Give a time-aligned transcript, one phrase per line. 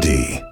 [0.00, 0.42] Melody.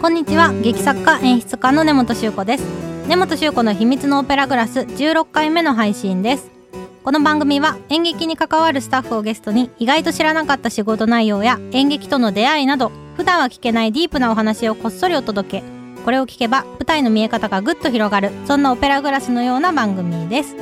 [0.00, 2.64] こんにちは劇作家演出家の根本修子です
[3.08, 6.50] 根本修子の秘密のオペラグラス16回目の配信です
[7.04, 15.82] この番組は演劇に関わるスタッフをゲストに意外と知らなかった仕事内容や演劇との出会いなど普段は聞けないディープなお話をこっそりお届け。
[16.04, 20.56] これを聞けば舞台の見え方がぐっと広がるそんなオペラグラスのような番組です。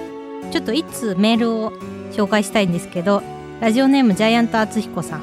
[0.50, 1.72] ちょっといつメールを
[2.12, 3.22] 紹介したいんですけど
[3.60, 5.22] ラジオネームジャイアント厚彦さん。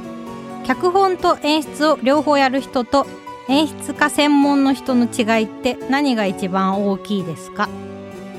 [0.65, 3.07] 脚本と演出を両方やる人と
[3.47, 7.69] 演出家専門の人の違いって何が一番大きいですか？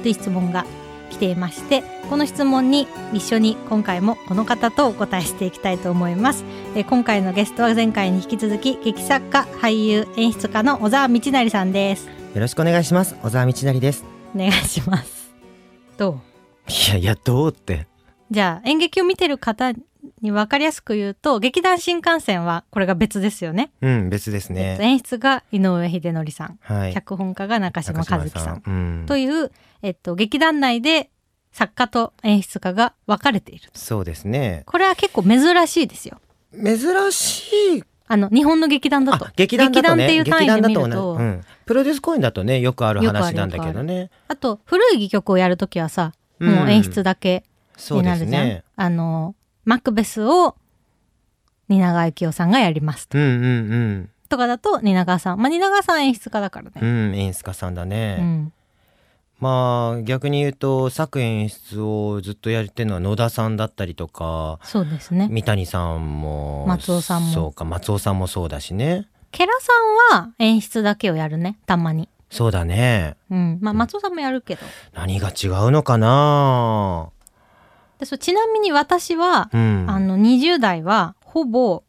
[0.02, 0.66] という質問が
[1.10, 6.44] 来ていましてこの質問に一緒に今回もこの方とお答えしていきたいと思います。
[6.76, 12.06] えー今回のゲストは前回に引き続き劇作家俳優演出家の小沢道成さんです。
[12.06, 13.16] よろしくお願いします。
[13.22, 14.04] 小沢道成です。
[14.34, 15.34] お願いします。
[15.96, 16.70] どう？
[16.70, 17.86] いやいやどうって
[18.30, 19.72] じゃあ演劇を見てる方
[20.20, 26.94] に分かりやすく言うと劇団新幹線はこれが別ですよね、うん別ですえっとね演出が井上秀則さんはい。
[26.94, 29.04] 脚本家が中島和樹さんうん。
[29.06, 29.50] という、
[29.82, 31.10] えっと、劇団内で
[31.52, 34.62] 作家と演出家が分かれているそうですね。
[34.66, 36.20] これは結構珍しいですよ。
[36.52, 36.78] 珍
[37.10, 37.84] しい。
[38.06, 39.26] あの日本の劇団だと。
[39.26, 39.74] あ劇団ね。
[39.74, 41.14] 劇団っていう単位で見ると。
[41.14, 44.10] うん、プロデュース公演だとねよくある話なんだけどね。
[44.28, 47.44] あと古い戯曲をやるときはさ、もう演出だけ
[47.90, 49.34] になるじゃん、ですねあの
[49.64, 50.56] マクベスを
[51.68, 53.18] 蜷川幸雄さんがやりますと。
[53.18, 55.38] うんうんとかだと蜷川さん。
[55.40, 58.52] まあ蜷川さん演出家だからうんうね、ん演出家さんだうね、ん。
[59.38, 65.28] まあ逆に言うと作演出をずっとやってるのは野田さんだったりとかそうですね。
[65.30, 67.32] 三谷さんも松尾さんも。
[67.32, 69.06] そうか松尾さんもそうだしね。
[69.30, 72.08] ケラさんは演出だけをやるねたまに。
[72.30, 73.16] そうだね。
[73.30, 73.58] うん。
[73.62, 74.60] まあ松尾さんもやるけど。
[74.92, 77.10] 何が違うのかな
[77.98, 81.82] でそうちなみに私はうんあの20代はほぼ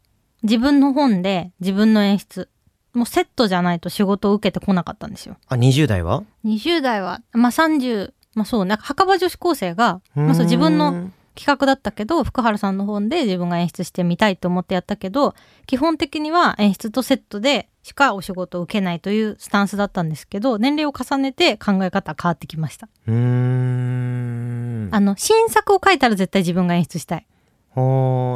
[0.44, 2.50] 自分の本で自分の演出
[2.94, 5.38] もうセットじゃないと仕事を受けてこなかったんですよ。
[5.48, 15.36] あ20代は？20代は、まあ、30まあそうね墓場女子高生が、まあ、そう自分の企画だったけど福原さんの本で自分が演出してみたいと思ってやったけど
[15.68, 22.90] 基本的には演出とセットでしかお仕事を受けないというスタンスだったんですけど年齢を重ねて考え方変わってきました。
[23.08, 24.59] うーん
[24.91, 27.25] あの新作を書いたら絶対自分が演出したい。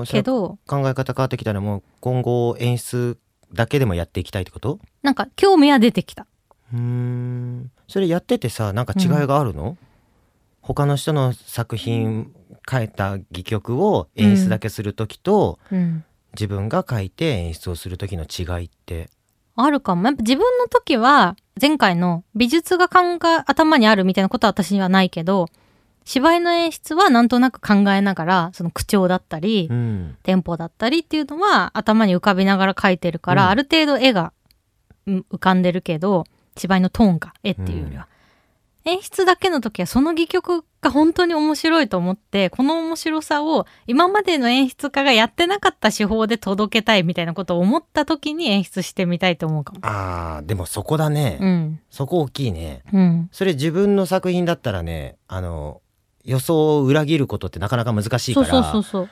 [0.05, 3.17] けど考え方変わってきたらもう今後演出
[3.51, 4.79] だけでもやっていきたいってこと？
[5.01, 6.27] なんか興味は出てきた。
[6.73, 7.71] うーん。
[7.87, 9.77] それやっててさなんか違いがあるの、
[10.61, 12.31] 他の人の作品
[12.69, 16.03] 書いた戯曲を演出だけする時と、うん。
[16.33, 19.09] 自分が書いて演出をする時の違いって？
[19.55, 20.05] あるかも。
[20.05, 25.47] やっぱ自分の時は前回の美術が考え頭にあるみたいなことは私にはないけど
[26.05, 30.17] 芝居の演出はなんとなく考えながらその口調だったり、うん。
[30.23, 33.49] テンポだったりっていうのは頭に浮かびながら描いてるから、うん。
[33.49, 34.33] ある程度絵が
[35.05, 36.25] うん浮かんでるけど
[36.57, 38.07] 芝居のトーンか絵っていうよりは、
[38.85, 49.79] 演出だけの時はその戯曲が本当に面白いと思ってこの面白さを今までの演出家がやってなかった手法で届けたいみたいなことを思った時に演出してみたいと思うかも。
[49.83, 51.79] あーでもそこだね、うん。
[51.89, 52.83] そこ大きいね。
[52.91, 55.81] うん、それ自分の作品だったらねあの
[56.23, 58.47] 予想を裏切ることってなかなか難しいから。
[58.47, 59.09] そうそうそう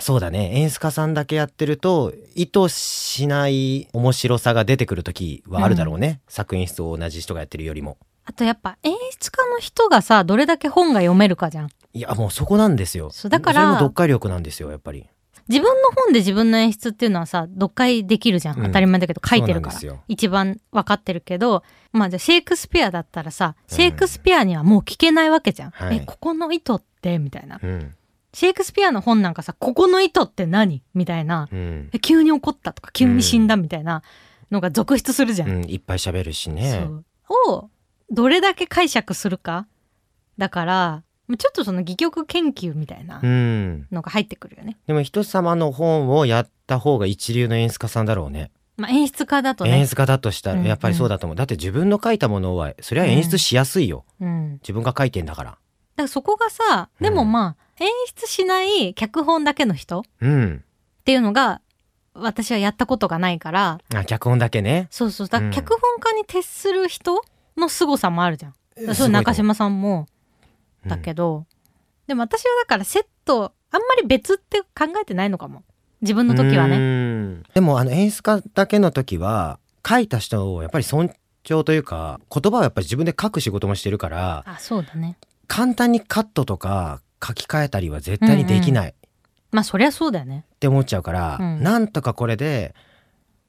[0.00, 0.20] そう。
[0.20, 0.52] だね。
[0.54, 7.98] 演出家さんだけやってると意図しない面白さが出てくる時はあるだろうね、作演出を同じ人がやってるよりも。
[8.24, 11.68] あとやっぱ演出家の人がさどれだけ本が読めるかじゃん。
[11.92, 13.10] いやもうそこなんですよ。
[13.28, 15.06] だからそれも読解力なんですよやっぱり
[15.48, 18.66] 自分の本で自分の演出っていうのはさ読解できるじゃん、うん。
[18.66, 19.78] 当たり前だけど書いてるから。
[19.78, 20.04] そうなんですよ。
[20.08, 25.96] 一番分かってるけどまあじゃあシェイクスピアだったらさシェイクスピアにはもう聞けないわけじゃん、はい。
[25.96, 27.18] えここの意図って？
[27.18, 27.60] みたいな。
[27.62, 27.94] うん。
[28.34, 30.82] シェイクスピアの本なんかさここの意図って何？
[30.94, 31.48] みたいな。
[31.52, 34.02] うん、え急に怒ったとか急に死んだみたいな
[34.50, 36.86] のが続出するじゃん、うん、いっぱい喋るしね。
[37.26, 37.50] そう。
[37.50, 37.70] を
[38.10, 39.66] どれだけ解釈するか
[40.38, 41.02] だから
[41.36, 43.86] ちょっとその戯曲研究みたいなうん。
[43.92, 48.50] のが入ってくるよね、でも人様の本をやった方が一流の演出家さんだろうね。
[48.76, 49.72] まあ、演出家だとね。
[49.78, 55.50] 演出家だとしたうんらやっぱりそうだと思う、だって自分の書いたものはそれは演出しやすいよ、うん、自分が書いてんだから。
[55.50, 55.60] だか
[55.96, 60.64] らそこがさでもうんまあ演出しない脚本だけの人っうん。
[61.04, 61.60] ていうのが
[62.14, 63.80] 私はやったことがないから。
[63.94, 64.86] あ脚本だけね。
[64.90, 65.28] そうそう。
[65.28, 65.52] だからうん。
[65.52, 67.22] 脚本家に徹する人
[67.56, 70.06] の凄さもあるじゃん、そう中島さんも
[70.86, 71.46] だけど、
[72.06, 75.62] でも私はだからセットあんまり別って考えてないのかも。
[76.00, 76.78] 自分の時はね。
[76.78, 81.12] ねでもあの演出家だけの時は書いた人をやっぱり尊
[81.44, 85.16] 重というか言葉はやっぱり自分で書く仕事もしてるからあそうだね。
[85.46, 88.94] 簡単にカットとか書き換えたりは絶対にできない、
[89.52, 90.44] まあそりゃそうだよね。
[90.54, 91.62] って思っちゃうから、うん。
[91.62, 92.74] なんとかこれで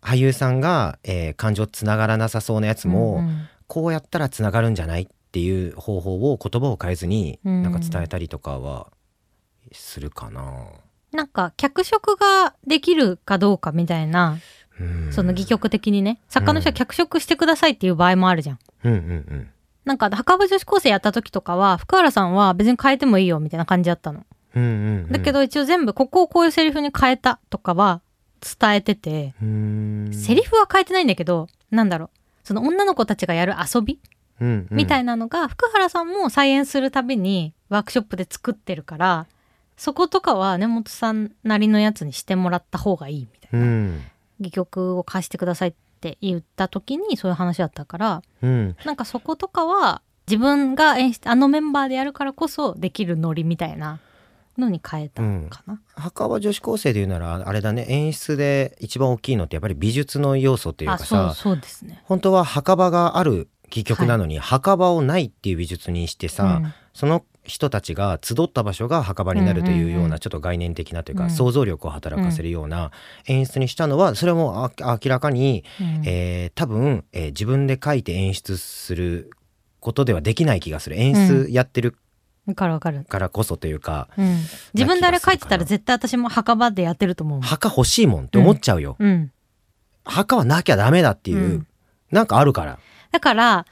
[0.01, 3.47] 俳優さんが、えー感情つながらなさそうなやつも、うんうん。
[3.68, 7.63] こうやったらつながるんじゃないっていう方法を言葉を変えずにうん。
[7.63, 8.91] なんか伝えたりとかは
[9.71, 10.68] するかな。
[11.12, 14.38] なんか脚色ができるかどうかみたいな
[14.80, 15.12] うん。
[15.12, 16.21] その戯曲的にね。
[16.30, 18.59] 作家の人は脚色してくださいっていう場合もあるじゃん。
[18.83, 19.01] うんうんう
[19.35, 19.50] ん。
[19.85, 24.24] なんか墓場女子高生やった時とかは福原さんは別に変えてもいいよみたいな感じだったの。
[24.56, 25.12] うんうんうん。
[25.12, 28.01] だけど一応全部ここをこういうセリフに変えたとかは
[28.39, 29.33] 伝えてて、
[30.12, 32.09] セリフは変えてないんだけどなんだろう。
[32.44, 34.00] その女の子たちがやる遊び
[34.41, 39.27] うんうんみたいなのが福原さんも再演するたびにワークショップで作ってるから
[39.77, 43.65] そことかは根本さんなりのやつにしてもらった方がいいみたいな。
[43.65, 44.01] うん
[44.39, 54.00] 戯曲を貸してくださいって言った時にそういう話だったからうんなんかそことかは自分が演出あのメンバーでやるからこそできるノリみたいな
[54.57, 55.81] のに変えたかな。
[55.95, 62.01] 墓場女子高生で言うならあれだね演出で一番大きいのってやっぱり美術の要素っていうあかさそうそうですね。
[62.06, 66.73] 本当は墓場がある戯曲なのに、墓場をないっていう美術にしてさ、うん。
[66.93, 70.19] その人たちが集った場所が墓場になるというよううんうんうなん。
[70.19, 71.29] ちょっと概念的なというか、うん。
[71.31, 72.91] 想像力を働かせるような
[73.25, 74.71] 演出にしたのはそれもあ
[75.03, 76.01] 明らかに、うん。
[76.05, 79.31] えー多分、えー自分で書いて演出する
[79.79, 80.99] ことではできない気がする。
[80.99, 81.97] 演出やってる
[82.45, 84.37] わかるわかる、からこそというか、うん、
[84.73, 89.31] 自分であれ書いてたらな絶対私も墓場でやってると思う墓欲しいもんって思っちゃうよ、うん、
[90.03, 91.67] 墓はなきゃダメだっていう、うん。
[92.11, 92.79] なんかあるから
[93.13, 93.65] だから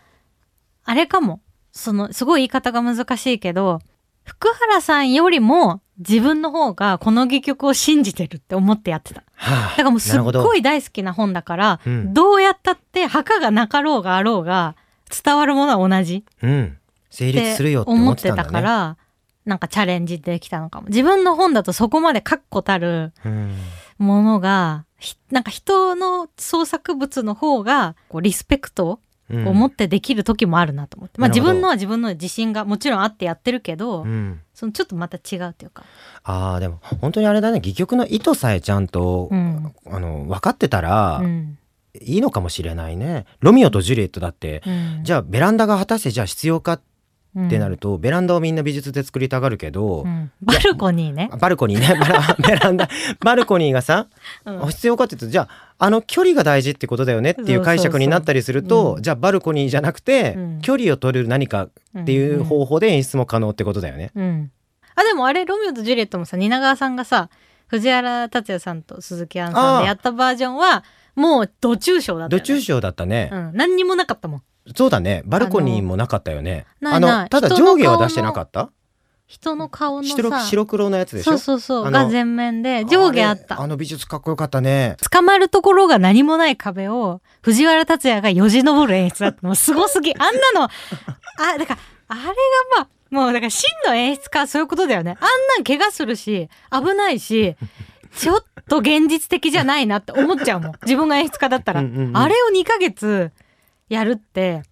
[0.86, 1.42] あれかも。
[1.74, 3.80] そのすごい言い方が難しいけど
[4.24, 9.24] 福原さんよりも自分の方がこの戯曲を信じてるって思ってやってた。
[9.36, 12.14] はあだからもうすっごい大好きな本だから、うん。
[12.14, 14.76] どうやったって墓がなかろうがあろうが
[15.24, 16.26] 伝わるものは同じ。
[16.44, 16.78] うん。
[17.10, 18.44] 成立するよって思ってたね。
[18.44, 18.98] たから
[19.46, 20.88] なんかチャレンジできたのかも。
[20.88, 23.56] 自分の本だとそこまで確固たるうん。
[23.98, 29.00] ものがひなんか人の創作物の方がこうリスペクト
[29.32, 29.48] うん。
[29.48, 31.54] を持ってできる時もあるなと思って、まあなるほど。
[31.54, 34.40] 自分のは自分の自信がもちろんあってやってるけど、うん。
[34.54, 35.84] そのちょっとまた違うっていうか、
[36.24, 37.58] あーでも本当にあれだね。
[37.58, 39.74] 戯曲の意図さえちゃんと、うん。
[39.88, 41.58] あの分かってたらうん。
[42.00, 43.26] いいのかもしれないね。
[43.42, 46.82] ロミオとジュリエットだって、うん、じゃあベランダが果たしてじゃあ必要かっう
[47.40, 51.88] んてなると、ベランダをみんな美術で作りたがるけど、うんバルコニーね、バルコニーね
[52.46, 52.90] ベランダ
[53.20, 54.08] バルコニーがさ、
[54.46, 55.48] うん必要かって言うとじゃ
[55.78, 61.70] ああの距離が大事ってことだよねっていう解釈になったりするとじゃあバルコニーじゃなくて、うん距離を取れる何か
[62.00, 64.12] っていう方法で演出も可能ってことだよね。
[64.16, 64.52] うん。
[64.96, 67.30] あ、でもあれ、ロミオとジュリエットもさ、蜷川さんがさ、
[67.68, 70.84] 藤原竜也さんと鈴木杏さんでやったバージョンは、
[71.16, 72.30] もう、ど中傷だったよ、ね。
[72.30, 73.30] ど中傷だったね。
[73.32, 73.52] うん。
[73.54, 74.42] 何にもなかったもん。
[74.76, 75.24] そうだね。
[75.26, 76.66] バルコニーもなかったよね。
[76.84, 78.70] あのただ上下は出してなかった？
[79.28, 81.38] 人の顔の白黒のやつでしょ？
[81.38, 83.62] そうそうそう、が全面で、上下あった。
[83.62, 84.98] あの美術かっこよかったね。
[85.10, 89.56] 捕まるところが何もない壁を、藤原竜也がよじ登る演出だったの。
[89.56, 90.14] すごすぎ。
[90.16, 90.70] あんなの、あ、
[91.58, 91.80] だから、
[92.10, 92.28] あれが
[92.78, 95.12] まあ、もうだから真の演出家はそういうことだよね。
[95.22, 95.28] あん
[95.58, 97.56] なん怪我するし、危ないし、
[98.18, 100.72] ちょっと現実的じゃないなって思っちゃうもん。
[100.82, 101.80] 自分が演出家だったら。
[101.80, 103.32] うんうんうんあれを2ヶ月
[103.94, 104.64] やるって、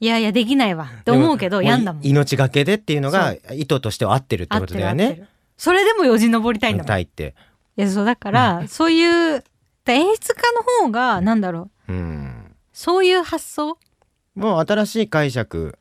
[0.00, 2.04] いやいやできないわって思うけど、でやんだもん。
[2.04, 5.28] い命がけでっていうのがそ意図としては合ってるってことだよね。
[5.56, 6.86] それでもよじ登りたいんだもん。
[6.86, 7.34] たいって。
[7.78, 9.44] いや、そうだから、そういう、
[9.86, 12.54] 演出家の方が、なんだろう、うん。
[12.72, 13.78] そういう発想？
[14.34, 15.78] もう新しい解釈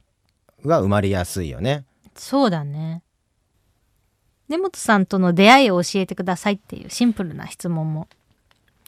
[0.66, 1.84] が生まれやすいよね。
[2.16, 3.02] そうだね。
[4.48, 8.08] 根本さんとの出会いを教えてくださいっていうシンプルな質問も。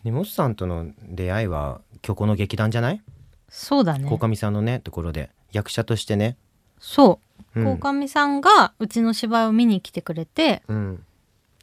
[0.04, 3.02] 根本さんとの出会いは虚構の劇団じゃない？
[3.50, 4.10] そうだね。
[4.10, 6.38] 鴻上さんのねところで役者としてね。
[6.80, 7.20] そ
[7.56, 7.60] う。
[7.60, 11.04] うん鴻上さんがうちの芝居を見に来てくれて、うん。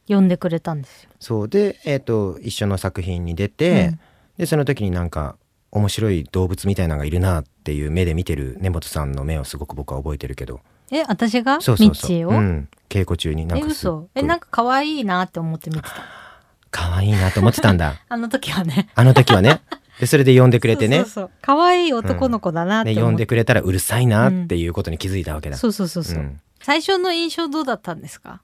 [0.06, 1.10] 呼んでくれたんですよ。
[1.18, 4.00] そうでえっ、と一緒の作品に出て、うん
[4.36, 5.36] でその時になんか
[5.70, 10.60] 面白い動物みたいなのがいるなっていう目で見てる根本さんの目をすごく僕は覚えてるけど
[10.90, 11.60] え、私が？
[11.60, 15.94] そうそうそう、ミッチーを、うん、稽古中になんえ、かすっごい嘘え、なんか可愛いなって思って見てた。
[16.70, 18.88] 可愛いなと思ってたんだ あの時はね。
[18.94, 19.60] あの時はね
[20.00, 21.04] でそれで呼んでくれてね。
[21.40, 23.00] 可愛い男の子だなって思って。
[23.00, 26.40] で呼んでくれたらうるさいなっていうことに気づいたわけだ、そうそうそうそう、うん。
[26.60, 28.42] 最初の印象どうだったんですか？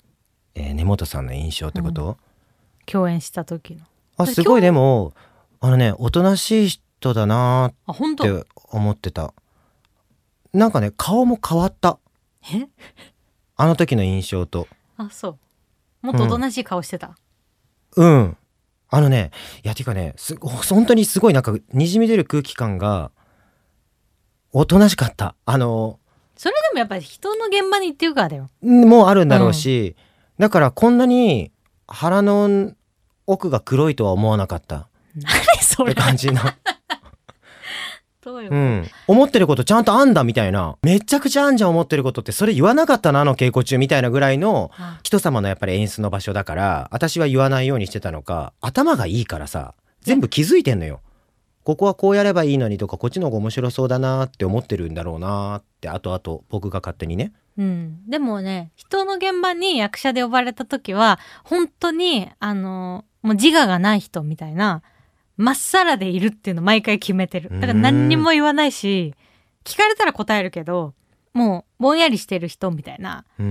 [0.54, 2.18] えー根本さんの印象ってこと、
[2.86, 3.84] 共演した時の。
[4.16, 5.12] あすごいでも
[5.60, 9.32] あのねおとなしい人だなって思ってた。
[10.52, 11.98] なんかね顔も変わった。
[12.52, 12.68] え？
[13.56, 14.66] あの時の印象と。
[14.96, 15.38] あ、そ
[16.02, 16.06] う。
[16.06, 17.16] もっとおとなしい顔してた？
[17.96, 18.36] うん
[18.90, 19.30] あのね
[19.64, 23.10] いやていうかねす本当にすごいなんかにじみ出る空気感が
[24.52, 25.36] おとなしかった。
[25.46, 25.98] あの
[26.36, 28.48] それでもやっぱり人の現場に行ってるからだよ。
[28.62, 29.94] もうあるんだろうし、
[30.38, 31.52] だからこんなに
[31.86, 32.72] 腹の
[33.26, 34.88] 奥が黒いとは思わなかった。
[35.14, 35.28] 何
[35.62, 36.40] そってれ感じの
[38.22, 38.86] どういうん。
[39.06, 40.76] 思ってることちゃんとあんだみたいな。
[40.82, 44.98] めちゃくちゃあんじゃん思ってることってそれ言わなかったなあの稽古中みたいなぐらいのあ。
[45.02, 51.00] 人様のやっぱり演出の場所だから私は言わないようにしてたのか頭がいいからさ全部気づいてんのよ。
[51.62, 57.32] ここはこうやればいいのにとかこっちの方が面白そうだなって思ってるんだろうなってあとあと僕が勝手にね。
[57.58, 64.82] うん、でもね人の現場に役者で呼ばれた時は本当にあのもう自我がない人みたいな
[65.40, 69.14] まっさらでいるっていうの毎回決めてるだから何にも言わないし
[69.64, 70.94] 聞かれたら答えるけど
[71.32, 73.24] もうぼんやりしてる人みたいな。
[73.38, 73.42] あ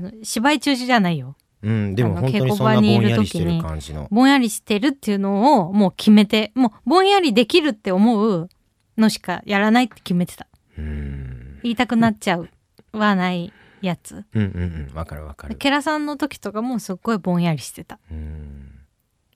[0.00, 4.08] の芝居中じゃないようんでも本当にそんなぼ稽古場にいるんやりしてる時に感じの。
[4.10, 8.48] ぼんやりしてるっていうのをもう決めてもうぼんやりできるって思う
[8.96, 10.46] のしかやらないって決めてた。
[10.76, 12.48] 言いたくなっちゃう
[12.92, 15.56] はないやつうんうんうんわかるわかる。
[15.56, 18.53] ケラさんの時とかもすっごいぼんやりしてたうーん。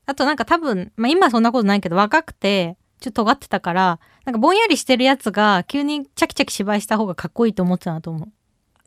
[0.09, 8.27] あとなんか多分、まあ、今そんなことないけど若くてちょっと尖ってたからなんかぼんやりしてるやつが急にチャキチャキ芝居した方がかっこいいと思ってたなと思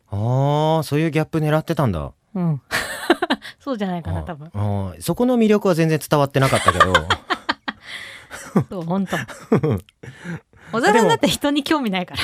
[0.09, 1.99] ああそういうギャップ狙ってたんだ。
[2.05, 2.61] ううん。
[3.59, 4.49] そうじゃないかな多分。
[4.51, 6.91] あーそこの魅力は全然伝わってなかったけど。
[8.67, 9.15] そう本当
[10.71, 12.21] 小沢さんだって人に興味ないから。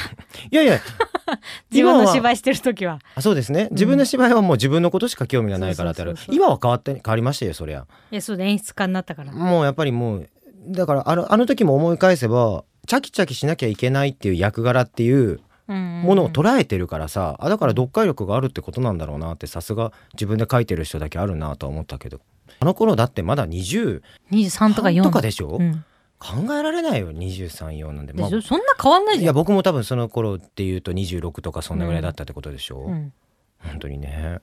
[0.52, 0.80] いやいや。
[1.72, 3.00] 自分の芝居してる時は。
[3.16, 3.68] あそうですね。
[3.72, 6.16] 自分の芝居はもう自分のことしか興味がないからってある。
[6.30, 7.86] 今は変わって変わりましたよそりゃ。
[8.12, 9.32] いやそうで演出家になったから。
[9.32, 10.30] もうやっぱりもう
[10.68, 22.22] だからあのあの時も思い返せばチャキチャキしなきゃいけないっていう役柄っていうもものを捉えてるからさ、あだから読解力があるってことなんだろうなってさすが自分で書いてる人だけあるなとは思ったけど。
[22.60, 24.02] あの頃だってまだ20
[24.32, 25.84] 23とか4とかでしょ、うん、
[26.20, 29.24] 考えられないよ234なんで、まあそんな変わんないじゃん。
[29.24, 33.14] いや僕も多分その頃っていうと26とかそんなぐらいだったってことでしょ、うん、
[33.60, 34.40] 本当にね。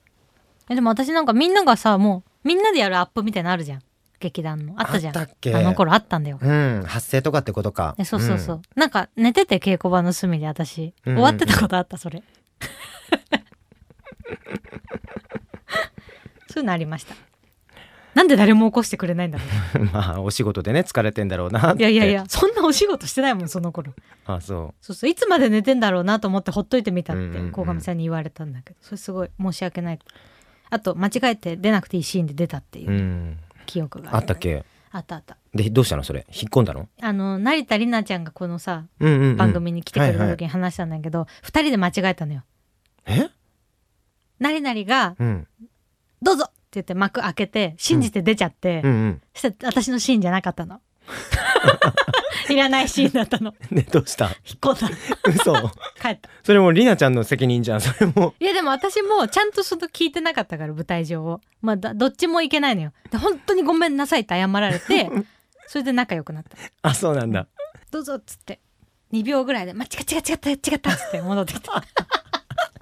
[0.69, 3.81] えでも私なんかみんながさもうみんなでやるアップみたいなのあるじゃん。
[4.19, 4.73] 劇団の。
[4.77, 5.17] あったじゃん。
[5.17, 5.53] あったっけ？
[5.53, 6.39] あの頃あったんだよ。
[6.41, 6.83] うん。
[6.87, 7.95] 発声とかってことか。
[7.97, 11.15] えそうそうそう、なんか寝てて稽古場の隅で私、うん。
[11.15, 12.23] 終わってたことあったそれ。
[16.47, 17.15] そういうのありました
[18.15, 19.43] なんで誰も起こしてくれないんだろ
[19.81, 21.83] うん まあお仕事でね疲れてんだろうなって。
[21.85, 23.93] ういやいやいやそんなお仕事してないもんその頃。
[24.25, 29.99] あそそうそういつまで寝てんだろうなと思ってほっといてみたって鴻上さんに言われたんだけどそれすごい申し訳ない。
[30.69, 34.63] あと間違えて出なくていいシーンで出たっていう記憶があったっけ？
[34.91, 35.37] あったあった。
[35.53, 36.25] でどうしたのそれ？
[36.29, 39.37] 引っ込んだの、あの成田里奈ちゃんがこのさうんうんうん。
[39.37, 42.43] 番組に来てくれたはいはい時に話したんだけど、二人で間違えたのよ。
[43.05, 43.27] え？
[44.39, 45.47] なりなりがうん
[46.21, 48.91] 「どうぞ!」言って幕開けて信じて出ちゃって、うん。
[48.91, 50.81] うんそしたら私のシーンじゃなかったの。
[52.49, 53.53] いらないシーンだったの。
[53.71, 54.25] ねどうした？
[54.25, 54.97] 引っ込んだ。
[55.29, 55.53] 嘘。
[56.01, 56.29] 帰った。
[56.43, 58.33] それもうりなちゃんの責任じゃんそれも。
[58.39, 61.41] いやでも私もちゃんとその聞いてなかったから舞台上を。
[61.61, 62.93] まあだどっちもいけないのよ。
[63.11, 65.09] で本当にごめんなさいって謝られて
[65.67, 66.57] それで仲良くなった。
[66.81, 67.47] あそうなんだ。
[67.91, 68.59] どうぞっつって。
[69.13, 71.83] 2秒ぐらいで「まあ、違う違う違った違った」っつって戻ってきた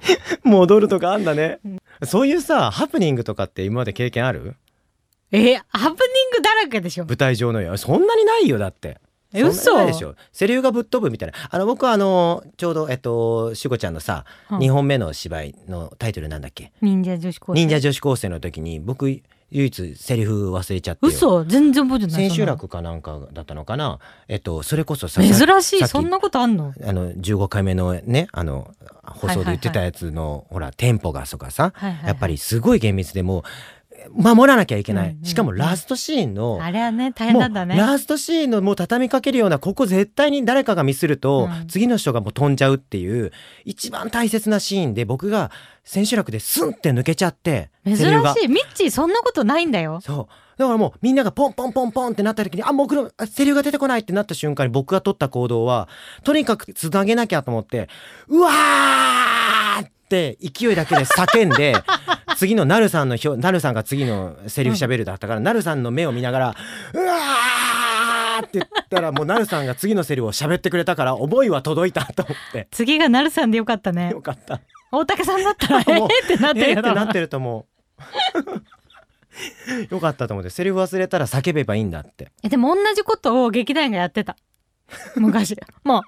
[0.43, 1.59] 戻るとかあんだね、
[2.05, 4.55] そういうさハプニングとかって今まで経験ある？
[5.31, 5.91] えーハプニン
[6.31, 7.05] グだらけでしょ。
[7.05, 7.75] 舞台上のよ。
[7.77, 8.99] そんなにないよだって。
[9.33, 9.83] え嘘。
[9.87, 10.15] でしょ。
[10.31, 11.35] セリフがぶっ飛ぶみたいな。
[11.49, 14.57] あの僕はあのちょうどえっとしゅこちゃんのさ、うん。
[14.59, 16.71] 2本目の芝居のタイトルなんだっけ？
[16.81, 17.59] 忍者女子高生。
[17.61, 19.21] 忍者女子高生の時に僕
[19.53, 21.09] 唯一セリフ忘れちゃってよ。
[21.09, 21.45] 嘘。
[21.45, 22.29] 全然覚えてない。
[22.29, 23.99] 千秋楽かなんかだったのかな。
[24.27, 25.87] えっとそれこそさ珍しい。
[25.87, 26.73] そんなことあんの？
[26.83, 31.99] あの15回目のねあの放送で言ってたやつの、ほらテンポがとかさ、はい。
[32.05, 33.43] やっぱりすごい厳密でもう
[34.11, 37.75] 守らなきゃいけない、しかもラストシーンの、あれはね大変なんだね。
[37.75, 41.67] ラストシーンのもう畳みかけるようなここ絶対に誰かがミスると、うん。
[41.67, 43.31] 次の人がもう飛んじゃうっていう
[43.65, 45.51] 一番大切なシーンで僕が
[45.83, 48.01] 千秋楽でスンって抜けちゃって珍し
[48.43, 48.47] い。
[48.47, 50.01] ミッチーそんなことないんだよ。
[50.01, 50.33] そう。
[50.57, 55.89] だからもうみんながポンポンポンポンってなった時にあ僕のあセリフが出てこないってなった瞬間に僕が取った行動は
[56.23, 57.89] とにかくつなげなきゃと思って
[58.27, 59.42] うわー
[60.13, 61.73] って勢いだけで叫んで
[62.37, 66.55] 次のなるさんの表なるさんが次のセリフ喋るだったから、なるさんの目を見ながら
[66.93, 72.67] うわーって言ったらもうなるさんが次のセリフを喋ってくれたから思いは届いたと思って。
[72.71, 74.11] 次がなるさんでよかったね。
[74.11, 74.61] よかった。
[74.91, 75.85] 大竹さんだったらえっ
[76.27, 77.65] てなってえーってなってると思
[77.99, 78.03] う。
[79.89, 82.31] よかったと思ってセリフ忘れたら叫べばいいんだって。
[82.43, 84.35] えでも同じことを劇団員がやってた。
[85.15, 85.57] 昔。
[85.83, 86.05] もう「わっ!」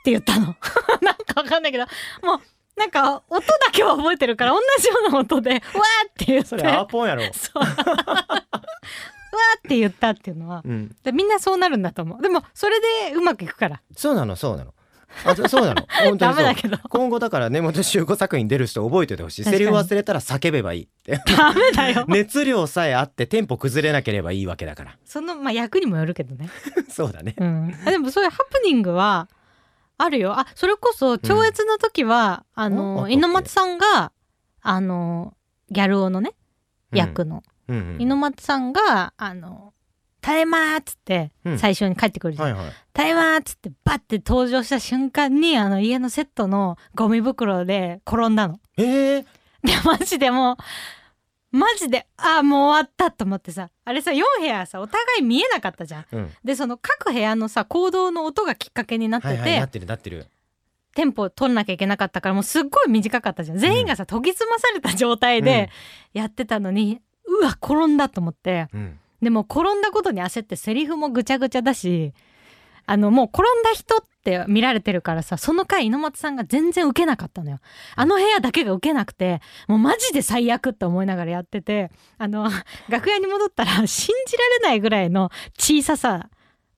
[0.00, 0.46] って言ったの。
[1.02, 1.84] なんかわかんないけど。
[2.22, 2.40] もう
[2.76, 6.48] なんか音だけは覚えてるから同じような音で「わっ!」って言って。
[6.48, 7.58] それアーポンやろ、そう。
[7.62, 12.22] わーって言ったっていうのはうん、でみんなそうなるんだと思う。
[12.22, 13.80] でもそれでうまくいくから。
[13.96, 14.74] そうなのそうなの。
[15.24, 15.86] あそそうなの。
[16.04, 16.18] 本当にそう。
[16.18, 16.78] ダメだけど。
[16.88, 19.44] 今後だから根本周子作品出る人覚えておいてほしい。
[19.44, 21.20] セリフ忘れたら叫べばいいって。
[21.36, 22.04] ダメだよ。
[22.08, 24.96] 熱量さえあってテンポ崩れなければいいわけだから。
[25.04, 26.48] そのまあ役にもよるけどね。
[26.88, 27.34] そうだね。
[27.38, 29.28] うん、あでもそういうハプニングは
[30.02, 30.38] あるよ。
[30.38, 34.12] あそれこそ超越の時は、あああの猪松さんが
[34.60, 35.34] あの
[35.70, 36.34] ギャル男のね
[36.92, 39.72] 役の、うんうん猪松さんがあの
[40.20, 41.58] 「ただいま」っつってうん。
[41.58, 42.54] 最初に帰ってくるじゃん。
[42.54, 48.58] はいはい「ただいま」っつってバッて登場した瞬間にあの家のセットのゴミ袋で転んだの。
[48.76, 49.24] えー、
[49.62, 50.56] でマジでもう
[51.52, 56.06] マジであーもう終わったと思ってさあれさ4部屋さお互い見えなかったじゃん。
[56.10, 56.30] うん。
[56.42, 60.26] でその各部屋のさ行動の音がきっかけになってて、はいはいなってるなってる。
[60.94, 63.58] テンポを取らなきゃいけなかったからもうすっごい短かったじゃん。
[63.58, 65.70] 全員がさ、研ぎ澄まされた状態で
[66.12, 68.68] やってたのに、うわ転んだと思って。
[68.74, 68.98] うん。
[69.22, 72.12] でも転んだことに焦ってセリフもぐちゃぐちゃだし
[72.86, 77.58] あのもう転んだ人って見られてるからさその回猪松さんが全然受けなかったのよ。
[77.96, 82.48] あの部屋だけが受けなくてもうマジで最悪って思いながらやっててあの
[82.88, 86.28] 楽屋に戻ったら信じられないぐらいの小ささ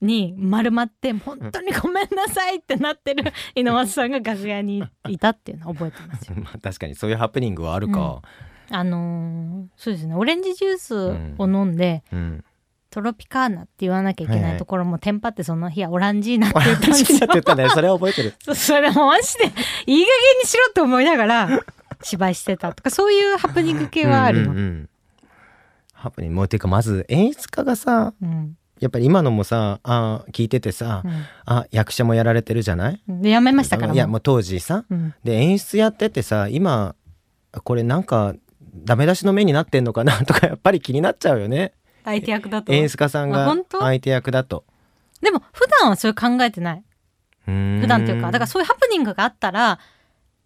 [0.01, 6.37] に丸まって本当にごめんなさいってなってる猪松さんが楽屋にいたっていうのを覚えてますよ。
[6.43, 8.23] まあ確かにそういうハプニングはあるか。
[8.71, 10.15] あのーそうですね。
[10.15, 10.97] オレンジジュース
[11.39, 12.45] を飲んで、うん、
[12.95, 17.19] トロピカーナって言わなきゃいけないところもテンパってその日はオランジーナって言ったんですよ。
[17.29, 19.53] ってたねそれは覚えてるそうそれもマジでいい加
[19.87, 20.03] 減
[20.43, 21.49] にしろって思いながら
[22.03, 24.45] 芝居してたとかそういうハプニング系はあるよ。
[24.45, 24.89] うんうんうん
[25.93, 28.57] ハプニングもうていうかまず演出家がさうん。
[28.79, 31.03] やっぱり今のもさあ聞いててさ、
[31.47, 33.01] あ役者もやられてるじゃない？
[33.23, 35.15] やめましたからもいやもう当時さうん。
[35.25, 36.95] で演出やっててさ今
[37.65, 38.35] これなんか
[38.75, 41.73] ダメ出しの目になってんのかなとかやっぱり気になっちゃうよね
[42.05, 42.73] 相手役だと。
[42.73, 43.81] 演出家さんがあ本当？
[43.81, 44.65] 相手役だと。
[45.21, 46.85] でも普段はそれ考えてない。
[47.47, 49.79] 普普段っていうかだからそういうハプニングがあったら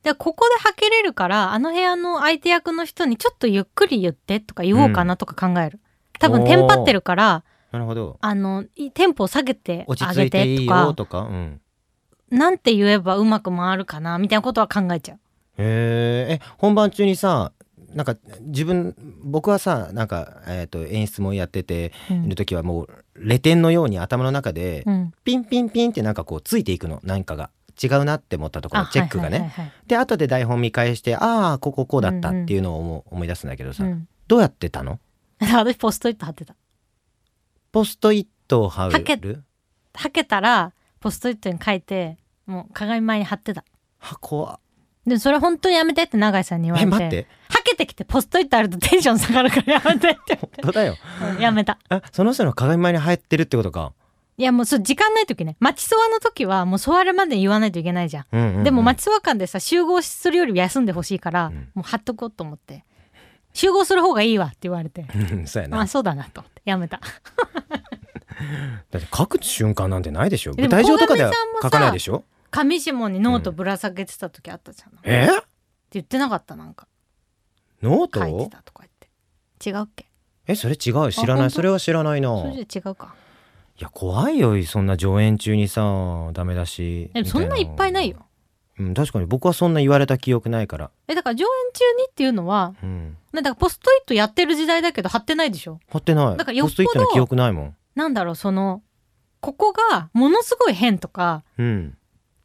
[0.02, 5.78] でここで吐けれるからあの部屋の相手役の人にちょっとゆっくり言ってとか言おうかなとか考える、
[6.18, 8.18] 多分テンパってるからなるほど。
[8.20, 11.20] あのいテンポを下げてあげいてとかよとか？
[11.20, 11.60] うん。
[12.30, 15.18] なんて言えばうまく回るかなみたいなことは考えちゃう。
[15.58, 16.34] へー。
[16.34, 17.52] え本番中にさ
[17.94, 22.24] なんか自分僕はさなんか、えー、と演出もやっててうん。
[22.26, 25.12] いる時はもうレ点のように頭の中でうん。
[25.24, 27.50] ピンピンピンってなんかこうついていくの何かが。
[27.80, 29.52] 違うなって思ったところあチェックがね、
[29.86, 34.08] で後で台本見返してああこここうだったっていうのを思い出すんだけどさ、うん。
[34.26, 34.98] どうやってたの？
[35.38, 36.56] 私ポストイット貼ってた。
[37.70, 39.44] ポストイットを貼はける
[39.94, 43.64] はけたらポストイットに書いてもう鏡前に貼ってた。
[43.98, 44.58] 箱は
[45.08, 46.88] でそれ本当にやめてって永井さんに言われて。
[46.88, 47.26] え待って。
[47.50, 50.36] はけてきてポストイットあるとテンション下がるからやめてって。
[50.40, 50.96] 本当だよ。
[51.40, 51.78] やめた。
[51.88, 53.92] あその人の鏡前に入ってるってことか、
[54.36, 55.56] いやもうそう時間ない時ね。
[55.58, 58.64] 待ちそわの時はもう座るまで言わないといけないじゃん、うんうんうん。
[58.64, 61.68] でも待ちそわ間でさ集合するより休んでほしいから、うん。
[61.74, 62.84] もう貼っとこうと思って。
[63.54, 65.06] 集合する方がいいわって言われて。
[65.32, 65.78] うんそうやな。
[65.78, 67.00] まあそうだなと思ってやめた。
[68.90, 70.52] だって書く瞬間なんてないでしょ。
[70.54, 72.24] でも舞台上とかでは小上さんもさ書かないでしょ？
[72.50, 75.28] 上下にノートぶら下げてた時あったじゃん、ってえ
[75.92, 76.86] 言ってなかったなんか。
[77.82, 78.20] ノート？
[78.20, 78.90] 書いてたとか言っ
[79.58, 79.70] て。
[79.70, 80.06] 違うっけ？
[80.46, 81.12] えそれ違う。
[81.12, 81.50] 知らない。
[81.50, 82.28] それは知らないな。
[82.40, 83.14] それじゃ違うか。
[83.78, 84.60] いや怖いよ。
[84.64, 87.10] そんな上演中にさダメだし。
[87.14, 88.26] でもそんないっぱいないよ。
[88.78, 89.26] うん確かに。
[89.26, 90.90] 僕はそんな言われた記憶ないから。
[91.06, 93.16] えだから上演中にっていうのはうん。
[93.32, 95.80] だからポストイットやってる時代だけど貼ってないでしょ？
[95.90, 96.36] 貼ってない。
[96.36, 97.76] だからポストイットの記憶ないもん。
[97.94, 98.82] なんだろうその
[99.40, 101.96] ここがものすごい変とかうん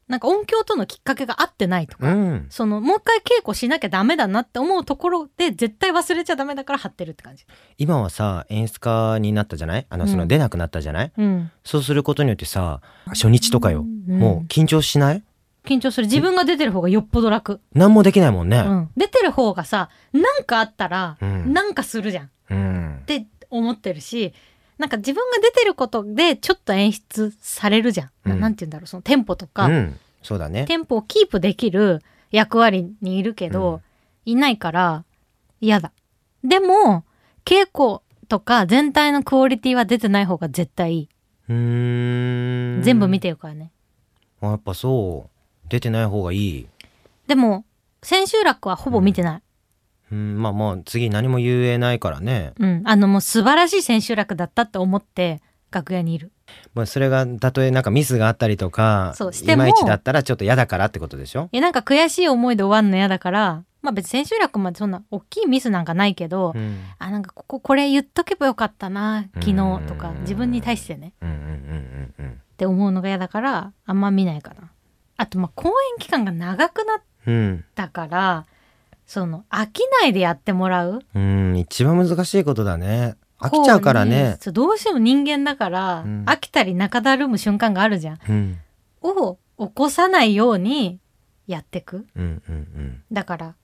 [0.07, 2.45] なんか音響とのきっかけが合ってないとか、うん。
[2.49, 7.45] そのもう一回稽古しなきゃダメだなって思うところで絶対忘れちゃダメだから貼ってるって感じ。
[7.77, 9.85] 今はさ演出家になったじゃない？
[9.89, 10.09] あのうん。
[10.09, 11.51] その出なくなったじゃない、うん。
[11.63, 14.19] そうすることによってさ初日とかよ、うん。
[14.19, 15.23] もう緊張しない？
[15.65, 16.07] 緊張する。
[16.07, 18.59] 自分が出てる方がよっぽど楽、何もできないもんね。
[18.59, 21.53] うん、出てる方がさなんかあったらうん。
[21.53, 22.25] なんかするじゃん。
[22.25, 23.03] っうん。
[23.05, 24.33] て思ってるし
[24.77, 28.39] なんか自分が出てることでちょっと演出されるじゃん、なうん。
[28.39, 28.87] なんて言うんだろう。
[28.87, 29.99] そのテンポとか、うん。
[30.21, 30.65] そうだね。
[30.65, 33.81] テンポをキープできる役割にいるけど、
[34.25, 35.05] いないから
[35.61, 35.91] 嫌だ。
[36.43, 37.03] でも
[37.45, 41.09] 稽古とか全体のクオリティは出てない方が絶対いい。
[41.49, 42.81] うーん。
[42.81, 43.71] 全部見てるからね。
[44.41, 45.69] あやっぱそう。
[45.69, 46.67] 出てない方がいい。
[47.27, 47.65] でも
[48.01, 49.41] 千秋楽はほぼ見てない。
[50.13, 56.31] うんまあまあ次何も言えないからね、うん、あのもう素晴らしい千秋楽だったって思って楽屋にいる。
[56.75, 69.55] まあ、それがたとえなんかミスがあったりとかそうしてもいまいちだったらちょっと嫌だからってことでしょ、いやなんか悔しい思いで終わるの嫌だから、まあ別に千秋楽までそんな大きいミスなんかないけど、うん、あなんかこここれ言っとけばよかったな昨日
[69.87, 71.13] とかうん自分に対してね。
[71.21, 71.43] うんうんうん
[72.19, 74.69] うんうんって思うのが嫌だからあんま見ないかな。
[75.17, 78.45] あとまあ公演期間が長くなっうんたから
[79.13, 80.99] その飽きないでやってもらう？
[81.13, 83.13] うん一番難しいことだね。
[83.37, 84.39] 飽きちゃうからね。
[84.43, 86.25] どうしても人間だから、うん。
[86.25, 88.19] 飽きたり中だるむ瞬間があるじゃん。
[88.27, 88.59] うん。
[89.03, 90.99] を起こさないように
[91.45, 92.07] やってく。
[92.15, 93.55] うんうんだから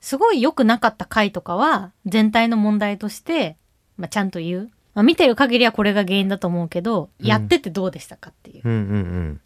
[0.00, 3.58] すごい良くなかった回とかは全体の問題として、
[3.98, 7.26] まあ、ちゃんと言う、まあ、見てる限りはこれが原因だと思うけど、うん。
[7.26, 8.62] やっててどうでしたかっていう。
[8.64, 9.40] うんうんうんうん。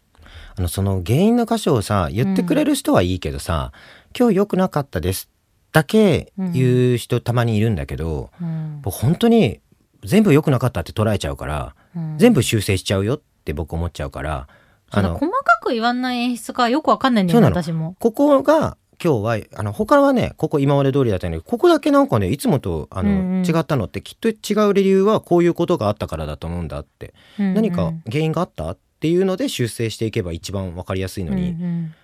[0.57, 3.73] あのその原因の箇所をさ言ってくれる人はいいけどさ、
[4.17, 5.29] 今日良くなかったです
[5.73, 8.79] だけ言う人たまにいるんだけど、うん。
[8.81, 9.59] 僕本当に
[10.05, 12.17] 全部良くなかったって捉えちゃうから、うん。
[12.17, 14.47] 全部修正しちゃうよって僕思っちゃうから
[14.89, 17.97] その細かく言わない演出がよくわかんないんだよね私も。
[17.99, 23.45] ここが今日はあの他はねここ今まで通りだったのにここだけなんかねいつもとあの、うんうん。
[23.45, 27.53] 違ったのってきっと違う理由はこういうことがあったからだと思うんだって、うんうん。
[27.55, 31.95] 何か原因があったっていうので修正していけば一番わかりやすいのに、うんうん。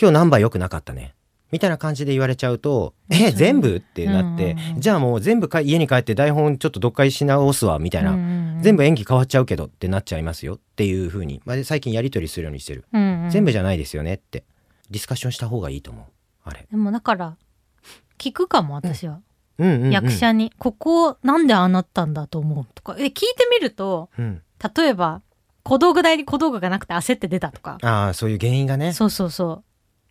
[0.00, 1.15] 今日ナンバー良くなかったね
[1.56, 4.80] みたいな感じで言われちゃうと「え全部?」ってなって、うんうんうん。
[4.82, 8.62] じゃあもう全部か家に帰って台本ちょっと読解し直すわみたいな、うんうんうん。
[8.62, 13.30] 全部演技変わっちゃうけどってなっちゃいますよっていう風に、まあ、最近やり取りするようにしてる、うんうん。
[13.30, 14.44] 全部じゃないですよねって。
[14.90, 16.04] ディスカッションした方がいいと思う
[16.44, 17.36] あれ、でもだから
[18.18, 19.20] 聞くかも私は、
[19.58, 22.94] うんうんうん、役者に「ここなんでああなったんだと思う」とか。
[22.98, 24.42] え聞いてみるとうん、
[24.76, 25.22] 例えば
[25.64, 27.78] 小道具台に小道具がなくて焦って出たとか。
[27.82, 28.92] ああそういう原因がね。
[28.92, 29.64] そうそうそう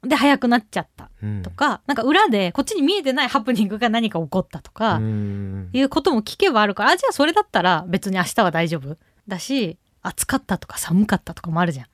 [0.08, 1.10] で早くなっちゃった。
[1.22, 1.42] うん。
[1.44, 5.70] とか、なんか裏でこっちに見えてないハプニングが何か起こったとか、うん。
[5.74, 8.98] いうことも聞けばあるからあじゃあそれだったら別に明日は大丈夫。
[9.28, 11.88] だし暑かったとか寒かったとかもあるじゃん、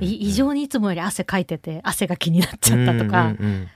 [0.00, 3.68] 異常にいつもより汗かいてて汗が気になっちゃったとか、うんうん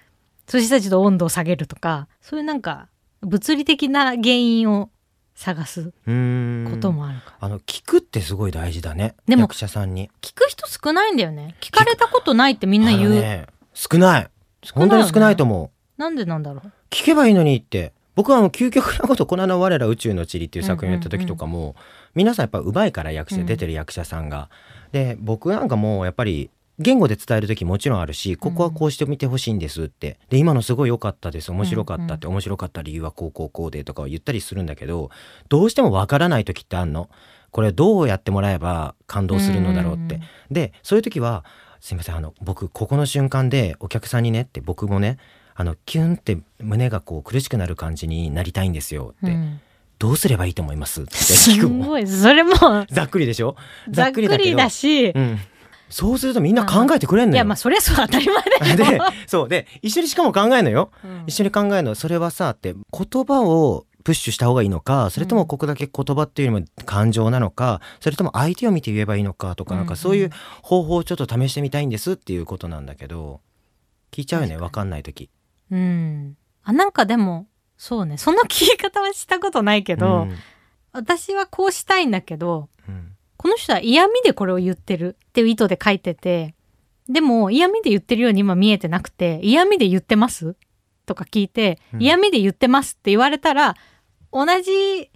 [0.48, 2.88] そしたらちょっと温度を下げるとかそういうなんか
[3.20, 4.90] 物理的な原因を
[5.34, 6.66] 探すうん。
[6.66, 9.14] うんこともあるから、あの聞くってすごい大事だね。
[9.26, 10.10] でも役者さんに。
[10.20, 11.54] 聞く人少ないんだよね。
[11.60, 14.28] 聞かれたことないってみんな言う、少ない。
[14.72, 16.00] 本当に少ないと思う。
[16.00, 16.72] なんでなんだろう？
[16.88, 17.92] 聞けばいいのにって。
[18.14, 21.76] 僕はあの究極なことこの間我ら宇宙の塵っていう作品をやった時とかも、
[22.14, 23.46] 皆さんやっぱ上手いから役者、うん。
[23.46, 24.48] 出てる役者さんが。
[24.92, 30.18] で僕なんかもうやっぱり言語で伝える時もちろんあるしここはこうしてみてほしいんですって。
[30.30, 31.50] で今のすごい良かったです。
[31.50, 35.10] 面白かったって、面白かった理由はこうこうこうでとかは言ったりするんだけど
[35.50, 37.10] どうしてもわからない時ってあんの？
[37.50, 40.20] これどうやってもらえば感動するのだろうって。
[40.50, 41.44] でそういう時は
[41.80, 45.18] 「すいませんあの僕ここの瞬間でお客さんにね」って僕もね
[45.54, 49.60] あのキュンって胸がこう苦しくなる感じになりたいんですよって、うん。
[49.98, 51.02] どうすればいいと思います？
[51.02, 51.88] ってす聞くもん。
[51.88, 52.52] ごいそれも
[52.90, 53.56] ざっくりでしょ？
[53.88, 55.08] ざっくりだし。
[55.08, 55.38] うん、
[55.88, 57.36] そうするとみんな考えてくれんのよ。
[57.36, 59.48] いやまあそりゃそう当たり前だ でよ、そう。
[59.48, 61.24] で一緒にしかも考えるのよ、うん。
[61.26, 61.94] 一緒に考えるの。
[61.94, 70.30] それはさって言葉をプッシュした方がいいのかそれともここだけ言葉っていうよりも感情なのかそれとも相手を見て言えばいいのかとかなんかそういう
[70.62, 73.40] 方法をちょっと試してみたいんですっていうことなんだけど
[74.12, 74.64] 聞いちゃうよね確かに。
[74.64, 75.28] わかんない時。
[75.72, 76.36] うん。
[76.62, 78.16] あなんかでもそうね。
[78.16, 80.36] その聞き方はしたことないけど、うん。
[80.92, 83.16] 私はこうしたいんだけどうん。
[83.36, 86.54] この人は嫌味でこれを言ってるっていう意図で書いてて
[87.08, 90.54] でも嫌味で言ってるように今見えてなくて嫌味で言ってます？
[91.06, 92.02] とか聞いて、うん。
[92.02, 93.74] 嫌味で言ってますって言われたら
[94.44, 95.10] 同じ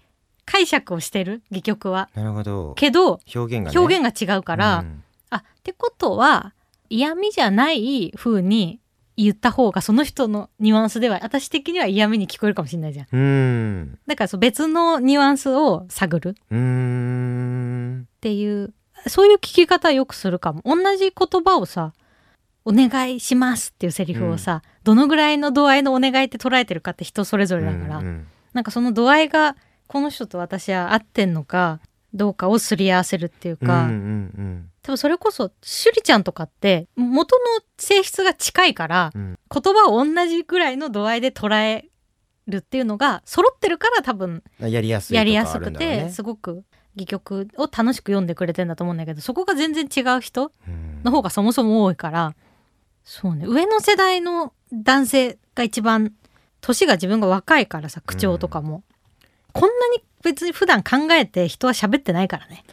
[0.46, 1.42] 解釈をしてる？
[1.50, 2.08] 戯曲は。
[2.14, 2.74] なるほど。
[2.74, 3.78] けど表現がね。
[3.78, 5.04] 表現が違うから、うん。
[5.30, 6.54] あってことは
[6.88, 8.80] 嫌味じゃない風に
[9.16, 13.06] 言った方がその人のニュアンスでは私的には嫌味に聞こえるかもしれないじゃん。
[13.12, 13.98] うん。
[14.06, 16.34] だからそう別のニュアンスを探る。
[16.50, 18.08] うーん。
[18.16, 18.72] っていう
[19.06, 20.62] そういう聞き方よくするかも。
[20.64, 21.92] 同じ言葉をさ
[22.64, 31.80] 「お願いします」っていうセリフをさ、どのぐらいの度合いのお願いって捉えてるかって人それぞれだから、うんうんなんかその度合いがこの人と私は合ってんのか
[32.14, 37.42] どうかをすり合わせるっていうか、うんうん多分それこそ趣里ちゃんとかって元の
[37.76, 39.38] 性質が近いから、うん。
[39.52, 41.90] 言葉を同じぐらいの度合いで捉え
[42.46, 51.02] るっていうのが揃ってるから多分うんやりやすいやりやとかあすくて、すごく戯曲を楽しく読んでくれてんだと思うんだけどそこが全然違う人うん。
[51.04, 52.34] の方がそもそも多いから。
[53.04, 53.44] そうね。
[53.46, 56.12] 上の世代の男性が一番
[56.60, 58.82] 年が自分が若いからさ口調とかも、
[59.52, 62.64] こんなに別に普段考えて人は喋ってないからね。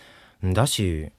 [0.53, 1.11] だし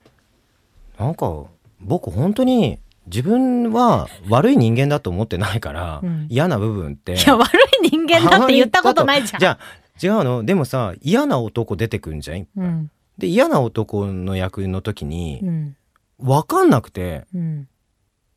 [0.98, 1.44] なんか
[1.80, 6.26] 僕本当に自分は悪い人間だと思ってないから、うん。
[6.28, 7.14] 嫌な部分って。
[7.14, 7.48] いや悪
[7.82, 9.40] い人間だって言ったことないじゃん。
[9.40, 9.58] じゃあ
[10.00, 10.44] 違うの？
[10.44, 12.90] でもさ嫌な男出てくんじゃんうん。
[13.16, 15.76] で嫌な男の役の時にうん。
[16.18, 17.68] 分かんなくてうん。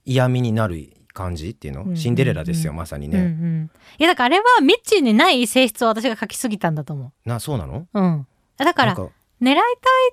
[0.05, 7.87] 嫌味になる感じっていうの、うんシンデレラですよまさにうんうね、ん、いやだからあれはミッチーにない性質を私が書きすぎたんだと思なそうなの？
[7.93, 7.99] う。
[7.99, 9.09] うん、だから狙い
[9.41, 9.57] たい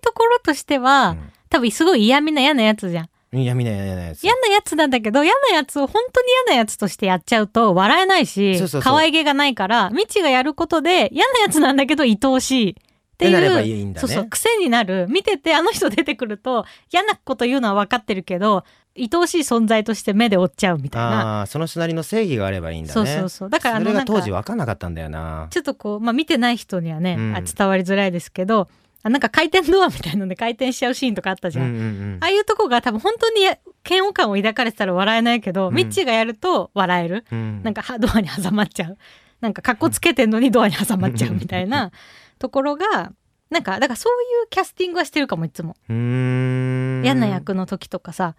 [0.02, 1.32] ところとしては、うん。
[1.50, 3.08] 多分すごい嫌味な嫌なやつじゃん。
[3.38, 4.22] いや見ない嫌なやつ。
[4.22, 12.76] 嫌なやつなんだけど嫌なやつを本当に嫌なやつとしてやっちゃうと笑えないし可愛げがないから未知がやることで嫌なやつなんだけど愛おしい
[13.18, 13.94] っていうね。
[13.98, 15.08] そうそう癖になる。
[15.08, 18.64] 見ててあの人出てくると嫌なこと言うのは分かってるけど
[18.96, 21.46] 愛おしい存在として目で追っちゃうみたいな。
[21.46, 22.92] その人なりの正義があればいいんだね。
[22.94, 23.50] そうそうそう。
[23.50, 25.48] だからあそれが当時分かんなかったんだよな。
[25.50, 27.36] ちょっとこう、まあ、見てない人にはね、うん。
[27.36, 28.68] あ伝わりづらいですけど
[29.02, 31.66] あなんか回転ドアみたいので回転しちゃうシーンとかあったじゃん。
[31.66, 32.18] うんうんうん。
[32.20, 35.74] ああいうとこが多分本当にや嫌悪感を抱かれてたら笑えないけど、うん。
[35.74, 37.24] ミッチーがやると笑える。
[37.32, 37.62] うん。
[37.64, 38.98] なんかはドアに挟まっちゃう。
[39.40, 41.90] なんか格好つけてんのにドアに挟まっちゃうみたいな
[42.38, 43.12] ところが、
[43.50, 45.76] なんか、だからそういうキャスティングはしてるかもいつも。
[45.88, 48.34] 嫌な役の時とかさ、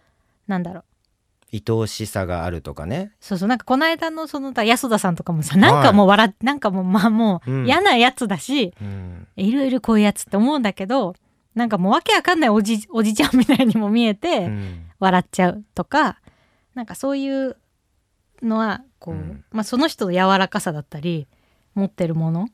[0.48, 0.84] なんだろう。
[1.52, 3.12] 愛おしさがあるとかね。
[3.20, 7.66] そうそう、なんかこの間のその、だ安田さんとかもさ、なんかもう笑っ、なんかもうまあもううん。
[7.66, 9.28] 嫌なやつだし、うん。
[9.36, 11.16] いるいるこういうやつって思うんだけど、
[11.56, 14.86] なんかもうわけわかんないおじ、おじちゃんみたいにも見えて、うん。
[15.00, 16.20] 笑っちゃうとか
[16.76, 17.58] なんかそういう
[18.42, 19.44] のはこう、うん。
[19.52, 21.28] まあ、その人の柔らかさだったり
[21.76, 22.48] 持ってるもの。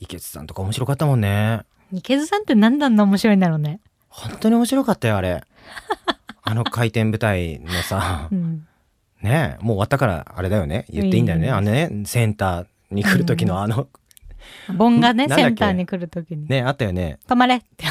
[0.00, 1.62] 池津さんとか面白かったもんね。
[1.92, 3.80] 池津さんって何であんな面白いんだろうね。
[4.08, 5.42] 本当に面白かったよあれ。
[6.42, 8.28] あの回転舞台のさ。
[8.30, 8.66] うん、
[9.22, 10.86] ねえもう終わったからあれだよね。
[10.88, 11.46] 言っていいんだよね。
[11.46, 13.88] いいあのねセンターに来る時のあの。
[14.74, 16.46] 盆がねセンターに来る時に。
[16.48, 17.84] ねあったよね「止まれ」って。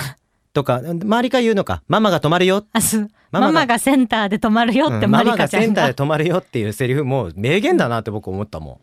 [0.54, 1.84] とか周りから言うのか。
[1.88, 2.66] ママが止まるよ。
[2.74, 8.74] 明日ママがセンターで止まるよってうんマママリカちゃんが,、がセンターで止まるよっていうセリフもう名言だなって僕思ったもん。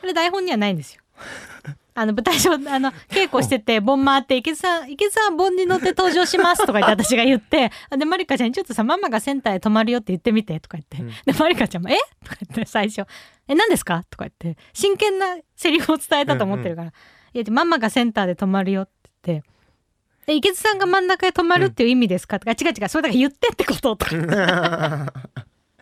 [0.00, 1.02] これ台本にはないんですよ。
[1.94, 11.08] あの舞台上あの稽古してて盆回って池津さん池津さん盆に乗って登場しますとか言って私が言って でマリカちゃんにちょっとさママがセンターへ止まるよって言ってみてとか言って、うん。
[11.10, 11.98] でマリカちゃんも「え？
[12.24, 13.00] とか言って最初
[13.48, 13.54] 「え？
[13.54, 14.58] 何ですか?」とか言って。
[14.72, 16.92] 真剣なセリフを伝えたと思ってるから
[17.34, 18.92] 「いやママがセンターで止まるよ」って
[19.24, 19.50] 言って。
[20.26, 25.12] で池津さんが真ん中へ止まるっていう意味ですか、とか違う違うそれだから言ってってこととか。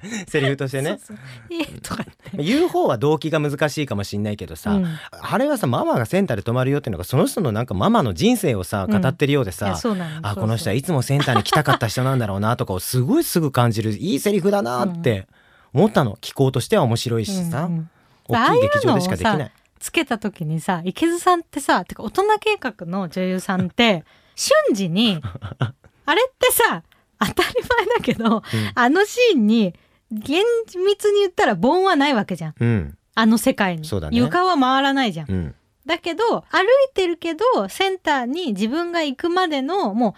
[0.28, 0.90] セリフとしてね。
[0.90, 1.16] そうそう。
[1.50, 4.86] えとか言う方は動機が難しいかもしんないけどさ、うん。
[5.10, 9.00] あれはさママがセンターで止まるよっていうのがその人のなんかママの人生をさうん。
[9.00, 15.26] 語ってるようでさ、そうなのあこの人はいつもセンターに来たかった人なんだろうなとかをすごいすぐ感じるいいセリフだなって
[15.74, 17.70] 思ったの聞こうとしては面白いしさ、う。
[17.70, 17.90] んうん
[18.28, 19.52] 大きい劇場でしかできない。
[19.78, 25.20] つけた時にさ池津さんってさてか大人計画の女優さんって 瞬時に
[26.04, 26.82] あれってさ
[27.20, 28.42] 当たり前だけど、
[28.74, 29.74] あのシーンに
[30.10, 30.44] 厳
[30.86, 32.54] 密に言ったら盆はないわけじゃん。
[32.58, 32.98] うん。
[33.14, 34.16] あの世界に、そうだね。
[34.16, 35.30] 床は回らないじゃん。
[35.30, 35.54] うん。
[35.84, 40.14] だけど歩いてるけどセンターに自分が行くまでのも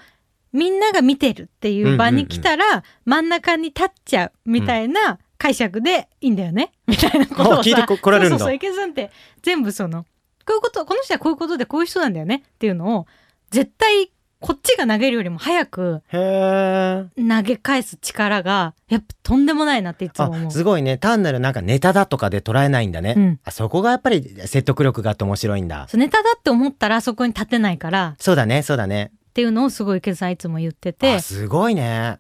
[0.53, 8.39] うみんなが見てるっていう場に来たら、真ん中に立っちゃうみたいな解釈でいいんだよね、 みたいなことを聞いてこ来られるんだ。
[8.39, 9.11] そうそうそう池津さんって。
[9.43, 10.09] 全部そのこ
[10.51, 13.07] ういうことこの人はこういうことでこういう人なんだよねっていうのを
[13.51, 16.03] 絶対こっちが投げるよりも早く。
[16.11, 20.51] 投げ返す力がやっぱとんでもないなっていつも思あう。
[20.51, 20.99] すごいね。
[20.99, 23.41] 単なるなんかネタだとかで捉えないんだね、うん。
[23.43, 25.89] あそこがやっぱり説得力があって面白いんだ。
[25.95, 28.17] ネタだって思ったらそこに立てないから。
[28.19, 29.13] そうだねそうだね。
[29.31, 31.17] っていうのをすごい池津さんいつも言ってて。
[31.17, 32.19] あすごいね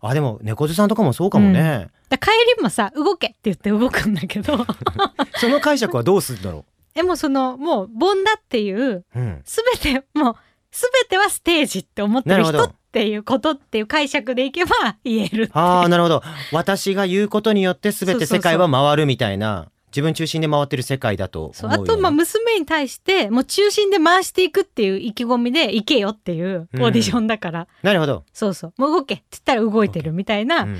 [0.00, 4.66] あでも猫背さんとかもそうかもね、で帰りもさ動けって言って動くんだけど。
[5.36, 10.36] その解釈はどうするんだろ えもうそのもう盆だっていうう、うん、全てもう
[10.72, 16.22] 全てはステージって思ってる人っていうことっていう解釈でいけば言えるああなるほど。
[16.52, 28.74] 私が言うことによって全て世界は回るみたいな自分中心で回ってる世界だとそうあとまあ娘に対してもう中心で回していくっていう意気込みで行けよっていうオーディションだから、なるほど、そうそう。
[28.76, 30.78] もう動けって言ったら動いてるみたいなうん。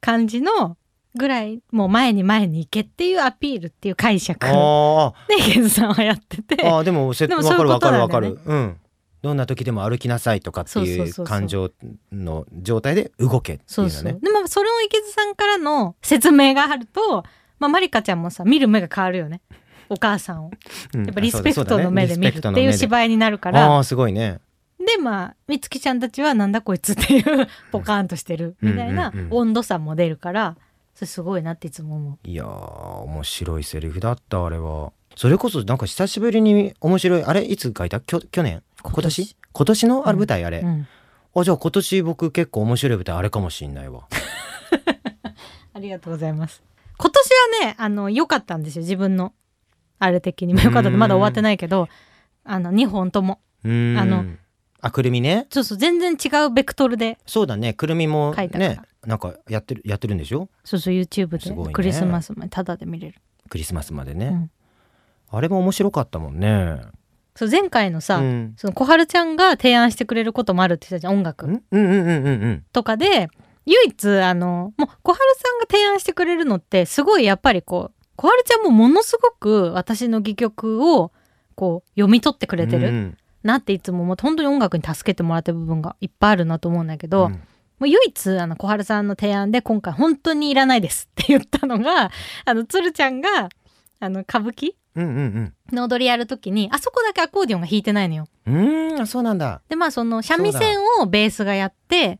[0.00, 0.76] 感じの
[1.14, 4.38] ぐらいもう前に前に行けっていうアピールっていう解釈。
[4.46, 6.56] であ池津さんはやってて。
[6.56, 8.38] ーあーでもせでもわかるわかるわかる。
[8.44, 8.76] うん。
[9.20, 11.72] どんな時でも歩きなさいとかっていう感情
[12.12, 13.90] の状態で動けっていうのね。
[13.90, 14.20] そうそう。
[14.20, 17.24] でもそれを池津さんからの説明があると、
[17.58, 19.40] まあ、マリカちゃんもさ見る目が変わるよね。
[19.88, 20.50] お母さんを。
[20.94, 21.04] うん。
[21.04, 23.78] やっぱリスペクトの目で見るっていう芝居になるかあら。
[23.78, 24.40] あすごいね。
[24.78, 29.26] でまあ美月ちゃんたちはなんだこいつっていう ポカーンとしてるみたいなうんうん。
[29.26, 30.56] うん温度差も出るから
[30.94, 32.46] それすごいなっていつも思いやー
[33.02, 34.92] 面白いセリフだったあれは。
[35.16, 38.00] それこそなんか久しぶりに面白いあれいつ書いた？
[38.00, 38.62] きょ去年？
[38.82, 39.36] 今年？
[39.52, 39.86] 今年？
[39.88, 40.08] の？
[40.08, 40.86] あれ舞台あれ、う、うん、
[41.34, 44.06] あじゃあ今年僕結構面白い舞台あれかもしんないわ。
[45.74, 46.62] ありがとうございます
[46.98, 47.30] 今年
[47.62, 49.32] はねあの良かったんですよ自分の。
[50.00, 50.54] あれ的に。
[50.54, 51.88] も良かったまだ終わってないけど
[52.44, 53.40] あの2本とも。
[53.64, 54.24] あの
[54.80, 55.46] あくるみね？
[55.50, 57.18] そうそう全然違うベクトルで。
[57.26, 57.72] そうだね。
[57.72, 60.48] くるみもねなんかやってるやってるんでしょ？
[60.64, 61.68] そうそう YouTube すごいね。
[61.68, 64.50] でクリスマスまでタダで見れる、クリスマスまでね、うん。
[65.30, 66.80] あれも面白かったもんね。
[67.34, 68.54] そう前回のさ、うん。
[68.56, 71.46] その小春ちゃんが提案してくれることもあるって言ってたじゃん音楽。
[71.46, 71.62] うん？
[71.70, 72.64] うんうんうんうんうん。
[72.72, 73.30] とかで
[73.68, 81.12] 唯一あのもう小春さんが提案してくれるのってすごいやっぱりこう小春ちゃんもものすごく私の戯曲を
[81.54, 87.32] こう読み取ってくれてるうんなっていつももう本当に音楽に助けてもらってる部分がいっぱいあるなと思うんだけど、うん。
[87.32, 87.38] も
[87.82, 92.10] う唯一あの小春さんの提案で今回本当にいらないですって言ったのが
[92.44, 93.48] あの鶴ちゃんが
[94.00, 98.26] あの歌舞伎うんうんの踊りやるときにあそこだけアコーディオンが弾いてないのよ。
[98.46, 98.50] う
[99.02, 99.60] んそうなんだ。
[99.68, 102.18] でまあその三味線をベースがやって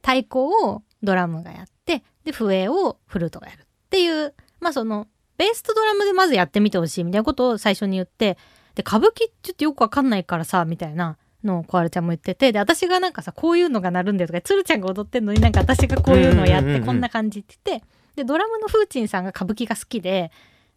[0.00, 8.38] 太鼓をドラムがやってで笛をフルートがやるっていうまあそのベースとドラムでまずやってみてほしいみたいなことを最初に言って
[8.74, 17.86] で歌舞伎ちょっとよくわかんないからさみたいなのを小春ちゃんも言っててで私がなんかさこういうのが鳴るんだよとか鶴ちゃんが踊ってんのになんか私がこういうのをやってこんな感じって言って
[18.16, 20.30] でドラムのフーチンさんが歌舞伎が好きで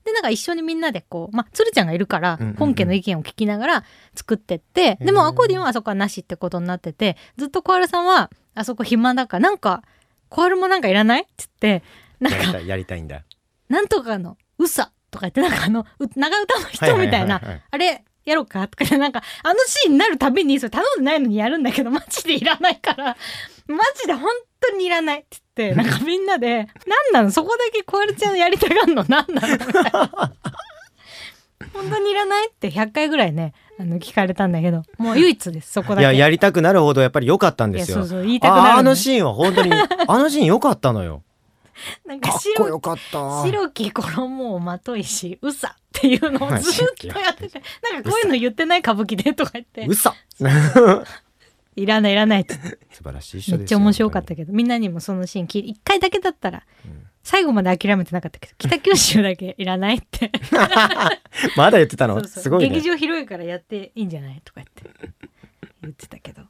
[0.03, 3.83] でなんか一緒にみんなでこうまあ鶴ちゃんがいるから本家の意見を聞きながら
[4.15, 9.83] 作ってって、でもアコーディオンはあそこはなしってことになっててずっと小春さんはあそこ暇だからなんか
[10.29, 11.21] 小春もなんかいらない?
[11.21, 11.83] っつって
[12.19, 13.23] なんかやりたいんだ。
[13.69, 18.67] なんとかの「うさ」とか言ってなんかあのう長唄の人みたいなあれやろうか?
[18.67, 23.15] とかでなんかあのシーンになるたびにそれ頼んでないのにやるんだけどマジでいらないから
[23.67, 27.31] マジで本当にいらないって言ってなんかみんなで「何なの?
[27.31, 30.33] そこだけ小春ちゃんやりたがんの何なの?」みたいな。
[31.73, 32.49] 本当にいらない？
[32.49, 36.01] って100回ぐらいねあの聞かれたんだけどもう唯一ですそこだけ。
[36.01, 37.97] いややりたくなるほどやっぱり良かったんですよ。
[37.97, 38.73] いやそうそう言いたくなるのね。
[38.73, 39.71] ああのシーンは本当に
[40.07, 41.23] あのシーン良かったのよ。
[42.05, 49.85] なんか白よか白き衣をまといしうさっていうのをずっとやっててなんかこういうの言ってない歌舞伎でとか言って。
[49.85, 50.15] うさ。
[51.75, 52.55] いらないいらないって。
[52.91, 56.63] 素晴らしいめっちゃ面白かったけどみんなにもそのシーン一回だけだったら
[57.27, 60.31] 最後まで諦めてなかったけど 北九州だけいらないって。
[61.57, 62.25] まだ言ってたの？
[62.25, 62.69] すごいね。
[62.69, 65.11] 劇場広いからやっていいんじゃないとか言って
[65.81, 66.43] 言ってたけど。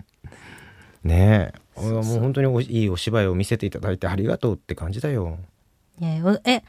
[1.04, 1.60] ねえ。
[1.78, 5.40] 俺はもう本当においいお芝居を見せていただいてありがとうって感じだよ。
[6.00, 6.62] いやおえ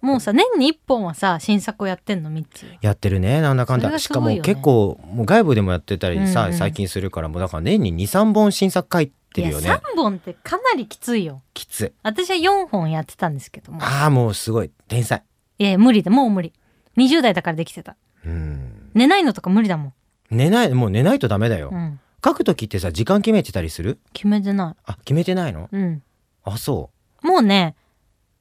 [0.00, 2.30] もうさ年に1本はさ新作をやってんの？
[2.30, 2.78] ミッチー。
[2.80, 3.42] やってるね。
[3.42, 3.98] なんだかんだ。
[3.98, 11.42] しかも結構もう外部でもやってたりさ、うんうん最近するからもうだから年に23本新作書いてるよいやね3本ってかなりきついよ。
[11.54, 11.92] きつい。
[12.02, 13.82] 私は4本やってたんですけども。
[13.82, 14.70] ああもうすごい。
[14.88, 15.22] 天才。
[15.58, 16.10] いや無理だ。
[16.10, 16.52] もう無理。
[16.96, 17.96] 20代だからできてた。
[18.24, 18.90] うん。
[18.94, 19.92] 寝ないのとか無理だも
[20.30, 23.98] 寝ないもう寝ないとダメだよ、ん、うん、書く時ってさ時間決めてたりする？
[24.12, 25.68] 決めてなあ決めてないの？
[25.72, 26.02] いうん。
[26.44, 26.90] あそ
[27.22, 27.26] う。
[27.26, 27.76] もうね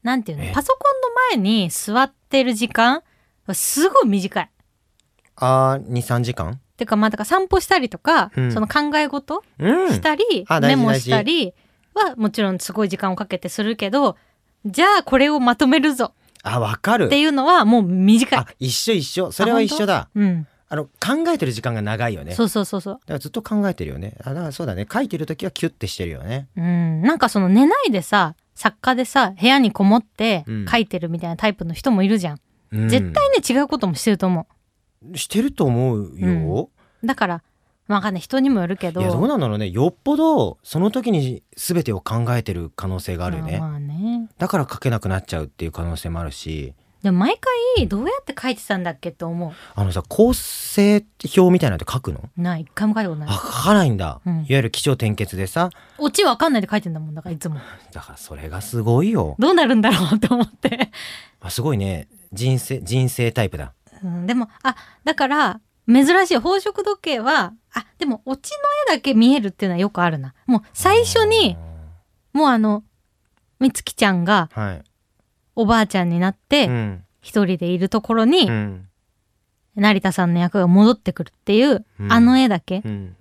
[0.04, 0.44] なんていうの？
[0.46, 0.52] え？
[0.54, 3.04] パソコンの前に座ってる時間
[3.46, 4.50] はすごい短い。
[5.36, 6.60] あー23時間？
[6.80, 8.52] てかまあだから散歩したりとか、うん。
[8.52, 9.90] その考え事うん。
[9.90, 11.54] したり、あ大事メモしたり
[11.94, 14.16] はもちろんすごい時間をかけてするけど
[14.66, 16.14] じゃあこれをまとめるぞ
[16.44, 17.06] あわかる。
[17.06, 18.40] っていうのはもう短い。
[18.40, 18.48] あ。
[18.60, 19.32] 一緒一緒。
[19.32, 20.10] それは一緒だ。
[20.16, 20.90] うん、あの考
[21.28, 22.34] えてる時間が長いよね。
[22.34, 22.94] そうそうそうそう。
[22.94, 24.16] だからずっと考えてるよね。
[24.24, 24.88] あだからそうだね。
[24.92, 26.48] 書いてる時はキュッてしてるよね。
[26.56, 30.66] うん、なんかその寝ないでさ作家でさ部屋にこもってうん。
[30.66, 32.40] 書いてるみたいなタイプの人もいるじゃん、
[32.72, 32.90] うん。
[32.90, 34.48] 絶対ね違うこともしてると思
[35.16, 36.70] してると思うよ、
[37.04, 37.44] うだから
[37.88, 39.02] わかんない人にもよるけど。
[39.02, 39.70] いやどうなんだろうね。
[39.70, 44.30] よっぽどその時に全てを考えてる可能性があるよね、まあまあね。
[44.38, 46.74] だから書けなくなっちゃうっていう可能性もあるし。
[47.02, 47.40] でも毎
[47.78, 52.30] 回どうやって書いてたんだっけって思あのさ構成表みたいなのって書くの？
[52.38, 52.62] うない。
[52.62, 53.30] 一回も書いたことない。
[53.30, 54.34] あ書かないんだ、うん。
[54.34, 55.70] いわゆる起承転結でさ。
[55.98, 57.56] オチわかんないで書いてんだもんだからいつも。
[57.94, 59.36] だからそれがすごいよ。
[59.40, 60.92] どうなるんだろうって思って、
[61.40, 62.08] あすごいね。
[62.34, 68.52] 人生人生タイプだうん、でもあだから珍しい宝飾時計はあでもオチ
[68.88, 70.34] の絵だけ見えるっていうのはよくあるな。
[70.46, 71.58] もう最初に
[72.34, 72.84] もうあの
[73.60, 74.84] みつきちゃんがはい、
[75.56, 77.04] おばあちゃんになって、うん。
[77.22, 78.88] 一人でいるところに、うん。
[79.76, 82.14] 成田さんの役が戻ってくるっていう、うん。
[82.14, 83.16] あの絵だけ、うん。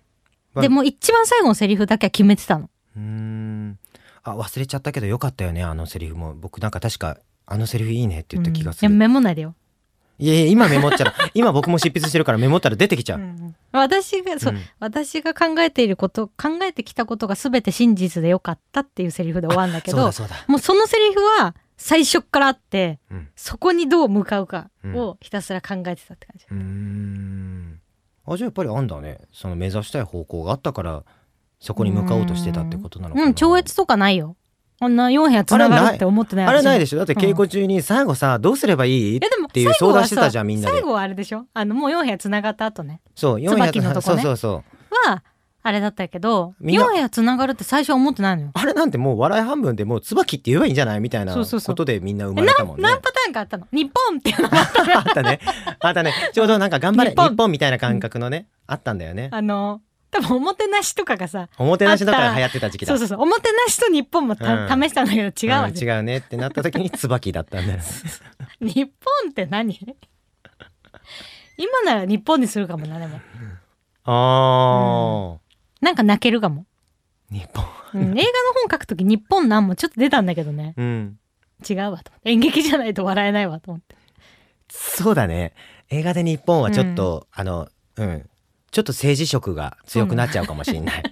[0.55, 2.71] でもう一番最後のセリフだけは決めてたの。
[2.97, 3.79] うーん。
[4.23, 6.35] あ忘れちゃったけどよかったよねあのセリフも。
[6.35, 9.57] 僕なんか確かあのセリフいいねって言った気がする、メモないでよ、
[10.21, 14.61] いやいや今メモっちゃら 今僕も執筆してるからメモったら出てきちゃう、うん私がそう、うん。
[14.81, 20.37] 私が考えていること考えてきたことが全て真実でよかったっていうセリフで終わるんだけどそうだそうだ。
[20.49, 23.29] もうそのセリフは最初っからあってうん。
[23.37, 27.81] そこにどう向かうかをひたすら考えてたって感じ、うーん。
[28.27, 29.21] あじゃあやっぱりあんだね。
[29.33, 31.05] その目指したい方向があったから
[31.61, 33.27] そこに向かおうとしてたってことなのかな。
[33.27, 34.37] うん超越とかないよ
[34.81, 36.99] あんな4部屋つながるって思ってないあれないででしょ？
[36.99, 39.17] だって稽古中に最後さどうすればいい？
[39.17, 39.21] っ
[39.53, 40.75] ていう相談してたじゃんみんなで。
[40.75, 41.47] 最後はあれでしょ？
[41.55, 43.01] あのもう4部屋つながった後ね。
[43.15, 44.23] そう4椿のとこね。
[44.23, 44.63] そうそうそ
[45.05, 45.11] う。
[45.11, 45.23] は
[45.61, 48.51] あれだったけどみんな4部屋つながるって最初は思ってないのよ。
[48.55, 51.01] あれなんてもう笑い半分でもう椿って言えばいいんじゃない？
[51.01, 52.83] みたいなことでみんな生まれたもんね。
[52.85, 53.67] 何パターンかあったの？
[53.73, 54.49] 日本っていうの。
[54.49, 54.55] も
[54.95, 55.41] あったね。
[55.81, 56.15] あったね。
[56.33, 57.11] ちょうどなんか頑張れ。
[57.11, 57.31] 日本。
[57.31, 59.29] 日本みたいな感覚のねあったんだよね。
[59.33, 62.91] あの多分おもてなしとかがさおもてなしとか流行ってた時期だ。
[62.91, 63.21] そうそうそう。
[63.23, 64.83] おもてなしと日本もた、うん。
[64.83, 67.81] 試したんだけど違うわ、うん違うねってなった時に椿だったんだよ。
[68.61, 69.79] 日本って何？
[71.57, 73.21] 今なら日本にするかもなでも。
[74.11, 75.39] あ
[75.81, 77.65] なんか泣けるかも、ー日本。
[77.95, 78.23] うん、映画の
[78.55, 80.75] 本書くとき日本なんもちょっと出たんだけどね。
[80.77, 81.19] うん。
[81.69, 83.97] 違うわと演劇じゃないと笑えないわと思って。
[84.71, 85.53] そうだね。
[85.91, 88.28] 映画で日本はちょっと、あのうん
[88.71, 91.03] ちょっと政治色が強くなっちゃうかもしれない。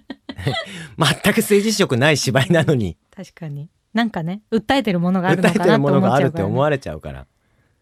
[0.98, 2.96] 全く政治色ない芝居なのに。
[3.14, 3.68] 確かに。
[3.92, 7.26] なんかね訴えてるものがあるのかなと思ものがあるっちゃうから、ね、って思われちゃうから。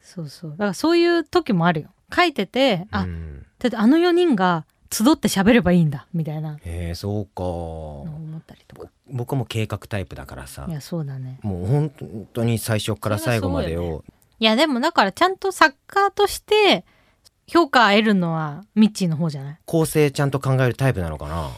[0.01, 0.51] そうそう。
[0.53, 1.91] だからそういう時もあるよ。
[2.14, 3.47] 書いててあ、うん。
[3.59, 6.57] だってあの4人が集って喋ればいいんだみたいな。
[6.57, 7.43] へえそうか。
[7.43, 8.89] 思ったりとか。
[9.11, 10.66] 僕はもう計画タイプだからさ。
[10.68, 11.41] いやそうだね。
[11.43, 11.91] もう本
[12.33, 14.05] 当に最初から最後までを。
[14.39, 16.85] いやでもだからちゃんと作家として
[17.47, 19.59] 評価得るのはミッチーの方じゃない？
[19.66, 21.51] 構成ちゃんと考えるタイプなのかな？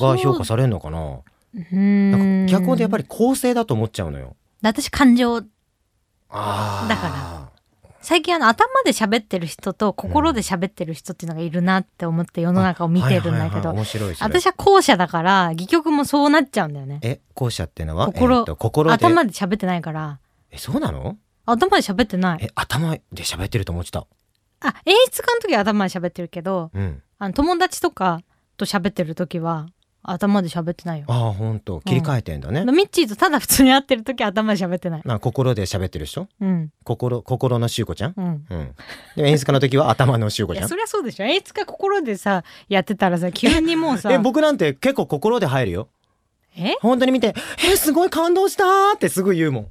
[0.00, 0.98] が評価されるのかな？
[1.08, 4.36] うーん脚本でやっぱり構成だと思っちゃうのよ。
[4.62, 5.46] 私感情だ
[6.30, 7.50] か
[8.00, 16.98] 最近あの頭で喋ってる人と心で喋ってる人っていうのがいるなって思って世の中を見てるんだけはいはいはいど面白い私は後者だから戯曲もそうなっちゃうんだよね。
[17.02, 17.20] え？
[17.34, 18.06] 後者っていうのは？
[18.06, 18.94] 心えーと心で？
[18.94, 20.18] 頭で喋ってないから。
[20.50, 21.16] えそうなの？
[21.46, 22.38] 頭で喋ってない。
[22.42, 24.06] え頭で喋ってると思ってた
[24.64, 27.02] あ演出家の時は頭で喋ってるけどうん。
[27.18, 28.20] あの友達とか
[28.56, 29.66] と喋ってる時は
[30.06, 31.06] 頭で喋ってないよ。
[31.08, 31.80] ああほんと。
[31.80, 35.02] 切り替えてんだね、ミッチーとただ普通に会ってる時は頭で喋ってない。
[35.04, 36.28] な心で喋ってる人？
[36.40, 36.70] うん。
[36.84, 38.14] 心心のしゅうこちゃん？
[38.14, 38.44] うん。
[38.50, 38.74] うん。
[39.16, 40.68] で演出家の時は頭のしゅうこちゃん？
[40.68, 41.24] そりゃそうでしょ。
[41.24, 45.88] 演出家心でさやってたらさ急にもうさえ僕なんて結構心で入るよ。
[46.54, 46.74] え？
[46.82, 47.34] 本当に見て
[47.66, 49.66] 「えすごい感動した!」ってすぐ言うもん。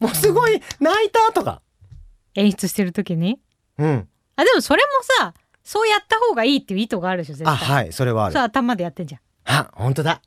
[0.00, 1.62] もうすごい泣いたとか。
[2.34, 3.40] 演出してる時に？
[3.78, 4.08] うん。
[4.36, 7.52] あでもそれもさそうやった方がいいっていう意図があるでしょ絶対。
[7.52, 8.32] あはいそれはある。
[8.32, 9.20] そう頭でやってんじゃん。
[9.44, 10.20] あ本当だ。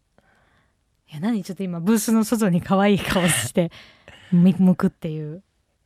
[1.12, 3.72] いや何ちょっと今ブースの外に可愛い顔して
[4.32, 5.42] み向くっていう。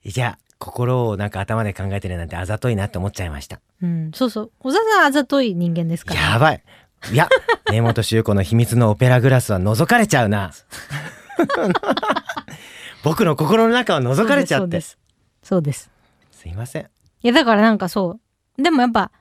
[0.05, 3.59] じゃあ心をなんか頭で考えてるなんてあざといなって思っちゃいました。
[3.81, 4.51] うんそうそう。
[4.59, 6.21] 小沢さんあざとい人間ですから。
[6.21, 6.63] やばい。
[7.11, 7.27] いや
[7.69, 10.51] 根本修子の秘密のオペラグラスは覗かれちゃうな。
[13.03, 14.63] 僕の心の中は覗かれちゃって。
[14.63, 14.97] そうです。
[15.43, 15.91] そうです。
[16.31, 16.89] すいません
[17.23, 18.19] いやだからなんかそ
[18.57, 18.61] う。
[18.61, 19.11] でもやっぱ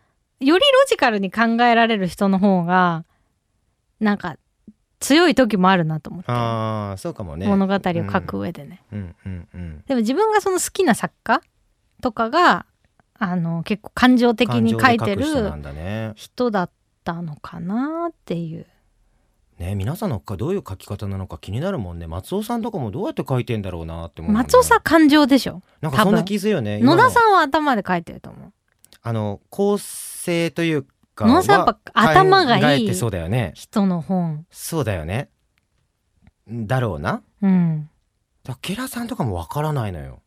[0.41, 3.05] よりロジカルに考えられる人の方が
[4.01, 4.37] なんか
[5.01, 7.47] 強い時もあるなと思って、ああそうかもね。
[7.47, 9.85] 物語を書く上でね、うんうんうん。
[9.87, 11.41] でも自分がその好きな作家
[12.03, 12.67] とかが
[13.19, 15.25] あの結構感情的に書いてる
[16.17, 16.71] 人だっ
[17.05, 18.67] たのかなっていう
[19.63, 22.07] ね皆さんのかどういう書き方なのか気になるもんね。
[22.07, 25.63] 松尾さんとかもどうやって書いてんだろうなって思うね、松尾さん感情でしょ？
[25.81, 26.81] なんかそんな気するよね。
[26.81, 28.53] 野田んさんは頭で書いてると思う。
[29.03, 33.53] あの構成というか野田さんやっぱ頭がいいそうだよね。
[33.55, 34.45] 人の本。
[34.51, 35.29] そうだよね。
[36.49, 37.23] だろうな。
[37.41, 37.89] うん。
[38.45, 40.21] だケラさんとかもわからないのよ。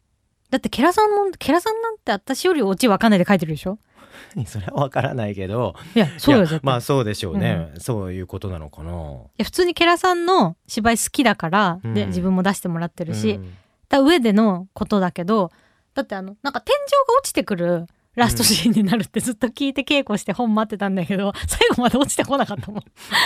[0.49, 3.79] だってケラさんもケラさんなんて私よりオチわかんないで書いてるでしょ？
[4.45, 8.91] それはわからないけどいやそうよまあそうでしょうね、そういうことなのかな。
[8.91, 8.93] い
[9.37, 11.93] や普通にケラさんの芝居好きだから、うん。
[11.93, 13.53] で自分も出してもらってるし、うん。
[13.87, 15.51] た上でのことだけど
[15.93, 22.81] だってあのなんか天井が落ちてくるラストシーンになるってずっと聞いて稽古して本待ってたんだけど 最後まで落ちてこなかったもん。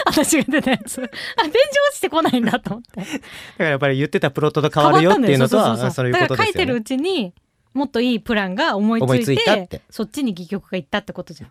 [0.05, 1.01] 私が出たやつ。
[1.01, 1.07] あ
[1.43, 3.01] 天井落ちてこないんだと思って。
[3.01, 3.11] だか
[3.59, 6.27] らやっぱり言ってたプロットと変わるよっていうのとはそういうことですよね。
[6.27, 7.33] だから書いてるうちに
[7.79, 9.81] もっといいプランが思いつ思いいて。
[9.89, 11.49] そっちに戯曲がいったってことじゃん。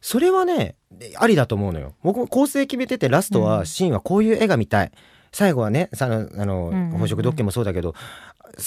[0.00, 0.76] それはね
[1.16, 1.94] ありだと思うのよ。
[2.02, 3.44] 僕も構成決めててラストうん。
[3.44, 4.92] はシーンはこういう絵が見たい、
[5.30, 6.90] 最後はねさあのあの、うんうんうん。
[6.92, 7.94] 宝飾ドッキリもそうだけど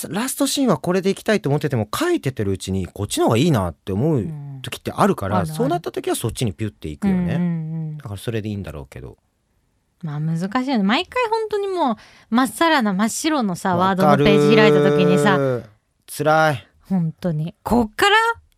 [0.10, 4.60] ラストシーンはこれでいきたいと思ってても書いててるうちにこっちの方がいいなって思ううん。
[4.62, 5.56] 時ってあるから、あるある。
[5.58, 7.46] そうなった時はそっちにピュッていくよね、うんうん。
[7.46, 9.18] うんだからそれでいいんだろうけど。
[10.04, 10.84] まあ難しいよね。
[10.84, 11.96] 毎回本当にもう
[12.36, 15.62] まっさらな真っ白のさワードのページ開いた時にささ
[16.08, 17.56] 辛い本当に。
[17.64, 18.16] こっから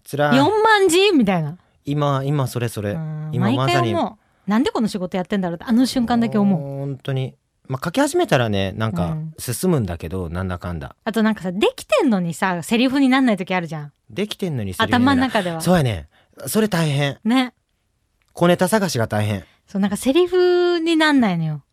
[0.09, 0.39] 辛い。
[0.39, 1.11] 4万字？
[1.11, 2.91] みたいな、今今それそれ。
[2.91, 3.93] うん今毎まさに。
[3.93, 4.17] 回思
[4.47, 4.49] う。
[4.49, 6.59] なんでこの仕事やってんだろうってあの瞬間だけ思う。
[6.79, 7.35] 本当に。
[7.67, 9.33] まあ書き始めたらねなんかうん。
[9.37, 10.95] 進むんだけど、なんだかんだ。
[11.05, 13.93] あとなんかさできてんのにさセリフになんない時あるじゃん。
[14.09, 15.61] できてんのに頭の中では。
[15.61, 16.09] そうやね。
[16.47, 17.19] それ大変。
[17.23, 17.53] ね。
[18.33, 19.45] 小ネタ探しが大変。
[19.67, 21.63] そうなんかセリフになんないのよ。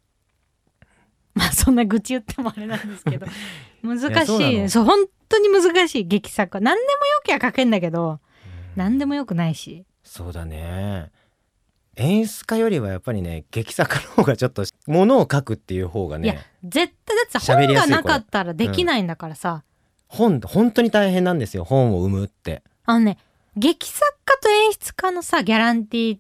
[1.35, 3.27] まあそんな愚痴言ってもあれなんですけど
[3.83, 4.61] 難しい。
[4.61, 4.69] の。
[4.69, 6.59] そう本当に難しい劇作。
[6.59, 8.21] は何でもよきゃ書けんだけど
[8.77, 9.85] 何でもよくないし。
[10.03, 11.11] そうだね。
[11.97, 19.65] 演出家よりはやっぱりね劇作家の方がちょっとものを書くっていう方がいやね絶対だって本がなかったらできないんだからさ、
[20.09, 22.63] 本本当に大変なんですよ本を生むって。
[22.87, 23.19] あのね
[23.57, 26.19] 劇作家と演出家のさギャランティー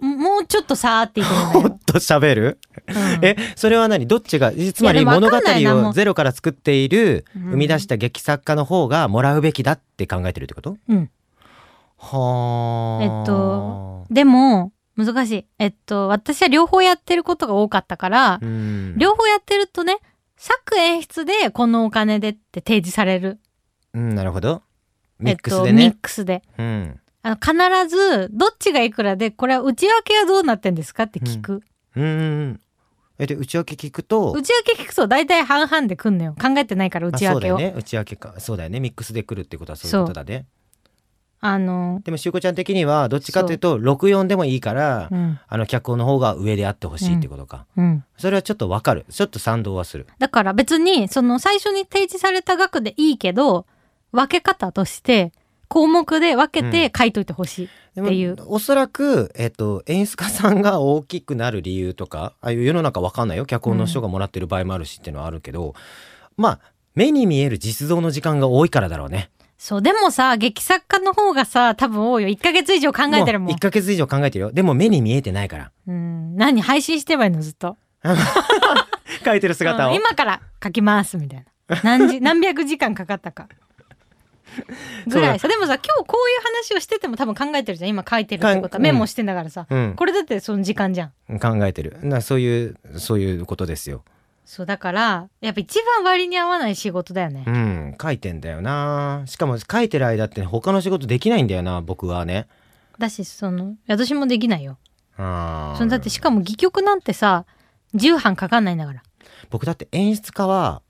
[0.00, 3.24] もうちょっとさーっていくのもよっ、と喋る、うん。
[3.24, 4.06] えそれは何？
[4.06, 4.52] どっちが？
[4.52, 7.42] つまり物語をゼロから作っているうん。
[7.50, 10.76] 生み出した劇作家の方がもらうべきだって考えてるってこと？
[10.88, 11.10] うん。
[11.98, 15.46] はあえっとでも難しい。
[15.58, 18.94] えっと私は両方やってることが多かったから、うん。
[18.96, 19.98] 両方やってるとね
[20.36, 23.38] 作演出でこのお金でって提示される。
[23.92, 24.62] うんなるほど。
[25.18, 25.86] ミックえっと、ミスでね。
[25.88, 26.42] ッ、クスで。
[26.58, 31.62] うんあの必ずどっちがいくらでこれは内訳はどうなってんですかって聞く、
[31.96, 32.02] うん。
[32.02, 32.60] うん
[33.18, 36.34] えで内訳聞くと内訳聞くと大体半々でくんのよ。
[36.40, 37.78] 考えてないから内あそうだ訳をあ,、よね。
[37.78, 38.34] 内訳か。
[38.38, 38.80] そうだよね。
[38.80, 40.46] ミックスで来るってことはそういうことだね。
[41.42, 45.38] のでもしゅうこちゃん的にはどっちかというと64でもいいから、うん。
[45.46, 48.04] あの脚本の方が上であってほしいってことか、うん。
[48.16, 49.04] それはちょっとわかる。
[49.10, 50.06] ちょっと賛同はする。
[50.18, 53.66] だから別にその最初に提示された額でいいけど
[54.12, 55.32] 分け方として
[55.70, 58.36] 項目で分けて書いといてほしい、でっていう。
[58.46, 63.46] おそらく、えっと、演出家さんが大きくなる理由とかああいう世の中わかんないよ。
[63.46, 65.74] 脚本の人がもらってる場合もあるしっていうのはあるけど、
[66.36, 66.60] まあ
[66.96, 69.30] 目に見える実像の時間が多いからだろうね。
[69.58, 72.28] そうでもさ劇作家の方がさ多分多いよ。
[72.30, 73.52] 1ヶ月以上考えてるもん。
[73.52, 74.52] 1ヶ月以上考えてるよ。
[74.52, 75.70] でも目に見えてないから。
[75.86, 76.34] うん。
[76.34, 77.76] 何配信してばいいのずっと。
[79.24, 81.80] 書いてる姿を、うん今から書きますみたいな。
[81.84, 83.48] 何時何百時間かかったか
[85.06, 85.38] ぐらい。
[85.38, 87.90] さでもさ今日こういう話をしてても多分考えてるじゃん。
[87.90, 88.76] 今書いてるってこと。
[88.76, 91.38] はメモしてんだからさ、うん、これだってその時間じゃん。
[91.38, 91.98] 考えてる。
[92.02, 94.04] なそういうそういうことですよ。
[94.44, 97.44] そうだからやっぱ一番割に合わない仕事だよね。
[97.46, 97.96] う、ん。
[98.00, 99.22] 書いてんだよな。
[99.26, 102.48] しかも書いてる間って他の仕事できないんだよな僕はね。
[102.98, 104.78] だしその私もできないよ。
[105.16, 105.78] あー。
[105.78, 107.44] そのだってしかも戯曲なんてさ
[107.94, 109.02] 10版かかんないんだから。
[109.50, 110.82] 僕だって演出家は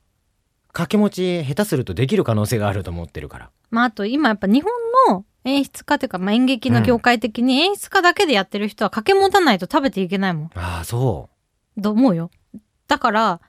[0.73, 3.51] 掛け持ち下手するとできる可能性があると思ってるから。
[3.71, 4.73] まああと今やっぱ日本
[5.15, 10.51] の演出家というか、まあ、演劇の業界的に演出家だけでやってる人は掛け持たないと食べていけないもん。
[10.55, 11.29] ああそ
[11.77, 11.83] う。
[11.83, 12.31] と思うよ。
[12.89, 13.41] だから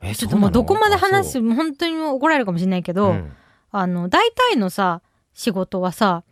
[0.00, 3.32] えちょっともうどこまで話すす本当に怒られるかもしれないけど、うん。
[3.70, 5.02] あの大体のさ
[5.34, 6.24] 仕事はさ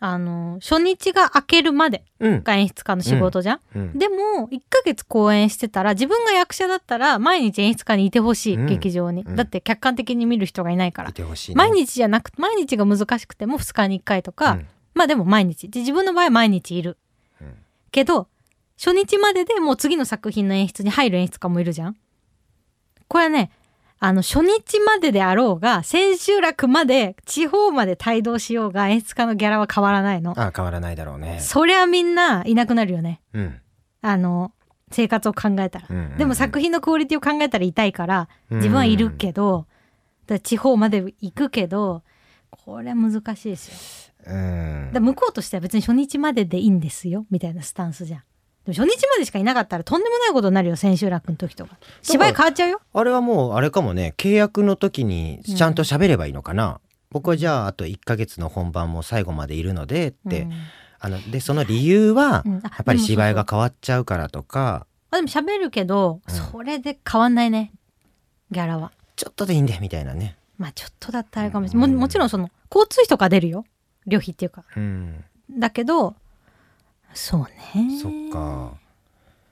[0.00, 2.42] あの初日が明けるまでうん。
[2.42, 3.98] が演出家の仕事じゃん、うん。
[3.98, 8.66] でも1ヶ月公演してたら自分が役者だったら毎日演出家にいてほしい、うん。
[8.66, 9.36] 劇場に、うん。
[9.36, 11.10] だって客観的に見る人がいないから。
[11.10, 11.56] いてほしいね。
[11.56, 14.66] 毎日じゃなく毎日が難しくても2日に1回とか、うん。
[14.94, 15.68] まあでも毎日。
[15.68, 16.96] で自分の場合は毎日いる、
[17.40, 17.54] うん。
[17.90, 18.28] けど
[18.76, 21.96] 初日まででもう次の作品の演出に入る演出家もいるじゃん。
[23.08, 23.50] これはね
[24.00, 30.34] あの初日までであろうが千秋楽まで地方まで帯同しようが演出家のギャラは変わらないの。
[30.36, 31.38] ああ変わらないだろうね。
[31.40, 33.20] そりゃみんないなくなるよね。
[33.32, 33.60] うん。
[34.00, 34.52] あの
[34.90, 36.16] 生活を考えたら、うんうんうん。
[36.18, 39.66] でも作品のクオリティを考えたら痛いから自分はいるけど、
[40.26, 42.02] だから地方まで行くけど
[42.50, 44.32] これは難しいですよ。
[44.32, 44.86] うん。
[44.88, 48.22] だから向こうとしては別に初日まででいいんですよみたいなスタンスじゃん
[48.68, 51.78] でも初日までしかいなかったらとんでもないことになるよ千秋楽の時とか。
[52.02, 52.80] 芝居変わっちゃうよ。
[52.92, 60.52] あれはもうあれかもね契約の時にちゃんと喋ればいいのかな、僕はじゃああと1ヶ月の本番も最後までいるのでって、うん。
[61.00, 64.86] あのでその理由はやっぱり芝居が変わっちゃうからとか。
[65.10, 66.34] あでも喋るけど、うん。
[66.34, 67.72] それで変わんないね。
[68.50, 68.92] ギャラは。
[69.16, 70.36] ちょっとでいいんでみたいなね。
[70.58, 71.90] まあちょっとだったらあれかもしれない。
[71.90, 73.64] ももちろんその交通費とか出るよ。
[74.06, 74.64] 旅費っていうか。
[74.76, 75.24] うん。
[75.50, 76.16] だけど
[77.14, 77.98] そうね。
[78.00, 78.72] そっか。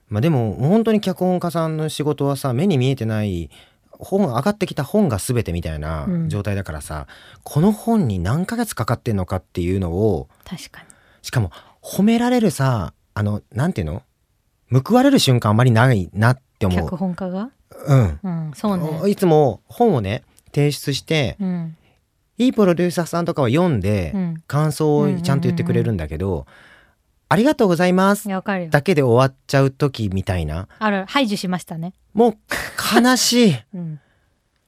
[0.09, 3.49] まあでも本当に脚本家さんの仕事はさ目に見えてない
[3.91, 6.29] 本上がってきた本が全てみたいなうん。
[6.29, 7.07] 状態だからさ、
[7.43, 10.87] この本に何ヶ月かかってんのかっていうのを確かに。
[11.23, 11.51] しかも
[11.81, 14.03] 褒められるさあのなんていうの？
[14.71, 16.97] 報われる瞬間あまりないなって思脚う。
[16.97, 17.49] 本家が？
[17.87, 18.19] うん。
[18.23, 19.09] うんそうね。
[19.09, 21.75] いつも本をね提出してうん。
[22.37, 24.43] いいプロデューサーさんとかは読んでうん。
[24.47, 26.45] 感想をちゃんと言ってくれるんだけど
[27.29, 28.27] 「ありがとうございます。
[28.27, 28.69] い」やわかるよ。
[28.69, 30.67] だけで終わっちゃう時みたいな。
[30.79, 31.05] ある。
[31.07, 31.93] 排除しましたね。
[32.13, 32.35] もう
[33.01, 33.55] 悲しい。
[33.73, 33.99] うん。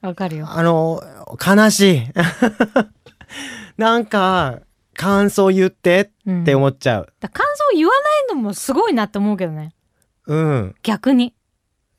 [0.02, 0.46] わかるよ。
[0.50, 1.02] あの
[1.44, 2.02] 悲しい。
[3.76, 4.60] なんか
[4.94, 7.12] 感想言ってうんって思っちゃう。
[7.20, 7.92] だ感想言わ
[8.28, 9.72] ないのもすごいなって思うけどね。
[10.26, 10.74] うん。
[10.82, 11.34] 逆に。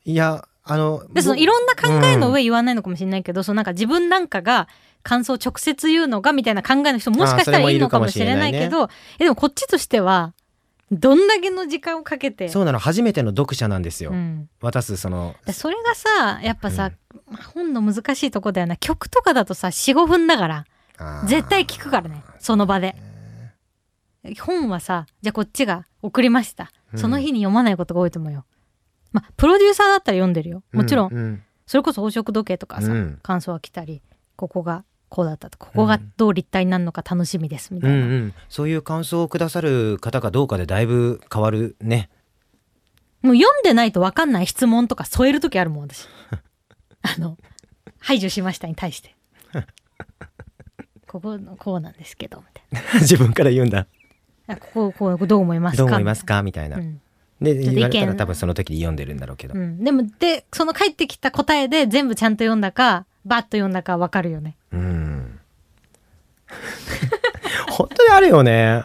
[0.04, 4.68] いやあのでそのいろんな考えの上言わないのかもしれないけど、そのなんか自分なんかが
[5.02, 8.88] 感想を直接言うのがみたいな考えの人もしかしたらいるのかもしれないけど
[9.18, 10.32] えでもこっちとしては
[10.92, 12.48] どんだけの時間をかけて。
[12.48, 16.92] そうなの初めての読者なんですよ、うん、渡すそのでそれがさやっぱさ、
[17.54, 20.66] 本の難しいとこだよな曲とかだとさ45分だから
[21.26, 22.94] 絶対聞くからねその場で。
[24.40, 26.70] 本はさじゃあこっちが送りました。
[26.92, 26.98] うん。
[27.00, 28.44] その日に読まないことが多いと思うよ、
[29.10, 30.62] まあプロデューサーだったら読んでるよ。
[30.72, 31.42] もちろん、うんうん。
[31.66, 33.18] それこそ宝飾時計とかさ、うん。
[33.22, 34.00] 感想が来たり
[34.36, 35.58] ここがこうだったと。
[35.58, 42.08] ここがどう立体になるのか楽しみですみたいな、うんうん、そういう感想をくださる方かどうかでだいぶ変わるね。
[43.20, 46.08] もう読んでないと分かんない質問とか添える時あるもん私。
[47.02, 47.36] あの
[47.98, 49.14] 排除しましたに対して。
[51.06, 53.86] こここうなんですけどみたい 自分から言うんだ。
[54.72, 55.82] こここうどう思いますか？
[55.82, 56.42] どう思いますか？
[56.42, 56.78] みたいな。
[56.78, 57.02] うん。
[57.38, 59.52] で言われたら多分その時に読んでるんだろうけど。
[59.52, 65.40] うん、でもでその返ってきた答えで全部ちゃんと読んだかバッと読んだか分かるよねうん。
[67.70, 68.84] 本当にあるよね。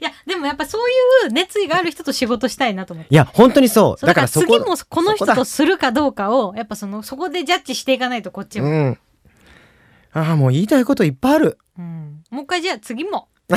[0.00, 0.90] いやでもやっぱそう
[1.26, 4.06] いう熱意がある人と仕事したいなと思っていや本当にそう。
[4.06, 8.98] だから次もこの人とするかどうかをやっぱそのそこでジャッジしていかないとこっちも、うん。
[10.12, 11.58] ああもう言いたいこといっぱいある。
[11.78, 13.28] うんもう一回じゃあ次も、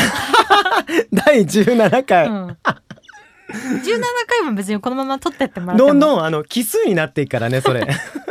[1.12, 2.30] 第17う回。
[2.30, 2.58] ん、17
[4.28, 7.88] 回も別にこのまま取ってってもらってもどんどんあの奇数になっていくからねそれ。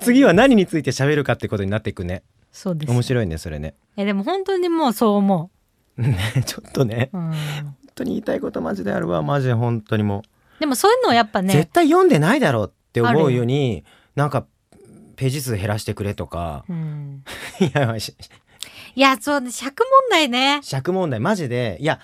[0.00, 2.22] 次は何について喋るかってことになっていくね。
[2.52, 2.92] そうです。
[2.92, 3.74] 面白いねそれね。
[3.96, 5.50] えでも本当にもうそう思
[5.96, 7.10] ね ちょっとね。
[7.12, 10.22] う、うん、本当に言いたいことマジであるわマジで本当にも
[10.58, 13.84] う、でもそういうのをやっぱね絶対読んでないだろうって思うよように
[14.14, 14.46] なんか
[15.16, 16.64] ページ数減らしてくれとか。
[16.68, 17.24] うん、
[17.60, 18.14] いやし
[18.94, 20.60] いやそうね尺問題ね。
[20.62, 21.76] 尺問題マジで。
[21.80, 22.00] いや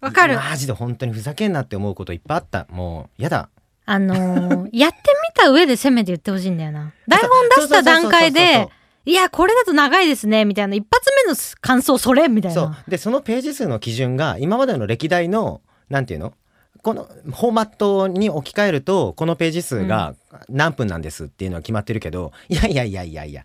[0.00, 0.36] わかる。
[0.36, 2.66] マジで本当にふざけんなって思うこといっぱいあった。
[2.70, 3.50] もうやだ
[3.86, 6.92] あのー やってみた上で攻めて言ってほしいんだよな。
[7.08, 8.68] 台本出した段階で
[9.04, 12.64] いやこれだと長いですねみたいな一発目の感想それみたいそう。
[12.70, 16.34] なでそのページ数の基準が今までの歴代のなんていうの？
[16.82, 20.14] このフォーマットに置き換えるとこのページ数が
[20.48, 23.44] 何分なんですっていうのは決まってるけど、いやいやいやいやいや。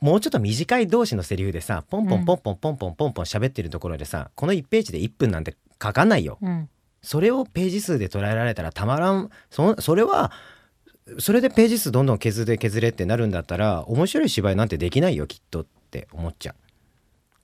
[0.00, 6.38] もうちょっと短い同士のセリフでさポンポンポンポンポンポンポンポン喋ってるところでさこの1ページで1分なんて書かないよ。
[6.42, 6.68] うん
[7.04, 9.30] それをページ数で捉えられたらたまらん。
[9.50, 10.32] そそれは
[11.18, 16.54] それでページ数どんどん削れ削れってなるんだったら面白い芝居なんてできないよきっとって思っちゃう。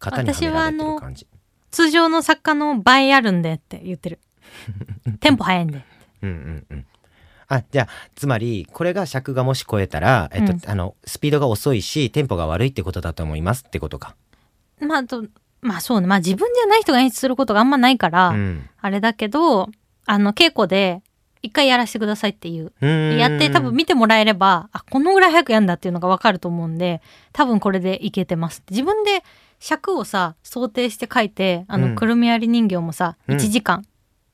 [0.01, 1.27] 型にはめられてる感じ。
[1.71, 4.19] 通常の作家の倍あるんでって言ってる。
[5.21, 5.85] テンポ早いんで
[6.23, 6.87] うんうんうん。
[7.49, 10.61] あじゃあつまりこれが尺がもし超えたら、えっとうん。
[10.67, 14.17] あのスピードが遅いしテンポが悪いってことだと思いますってことか。
[14.81, 15.25] まああと
[15.63, 16.07] まあそうね。
[16.07, 18.69] まあ自分じゃない人が演出することがあんまないから、うん。
[18.81, 19.69] あれだけど
[20.07, 21.03] あの稽古で
[21.43, 22.73] 一回やらせてくださいっていう。
[22.81, 22.87] う
[23.17, 27.01] やって多分見てもらえればあこのぐらい早くやんだっていうのが分かると思うんで
[27.33, 28.63] 多分これでいけてます。
[28.71, 29.23] 自分で
[29.59, 31.97] 尺をさ想定して書いてあの、うん。
[31.97, 33.37] くるみ割り人形もさうん。
[33.37, 33.85] 1時間、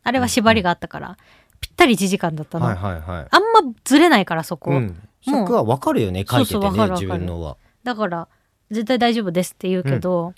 [0.04, 1.16] あれは縛りがあったから、
[1.60, 3.26] ぴったり1時間だったの、はいはいはい。
[3.30, 7.56] あんまずれないからそこ、うん、尺はわかるよね書いててそうそう自分のは。
[7.82, 8.28] だから
[8.70, 10.34] 絶対大丈夫ですって言うけど、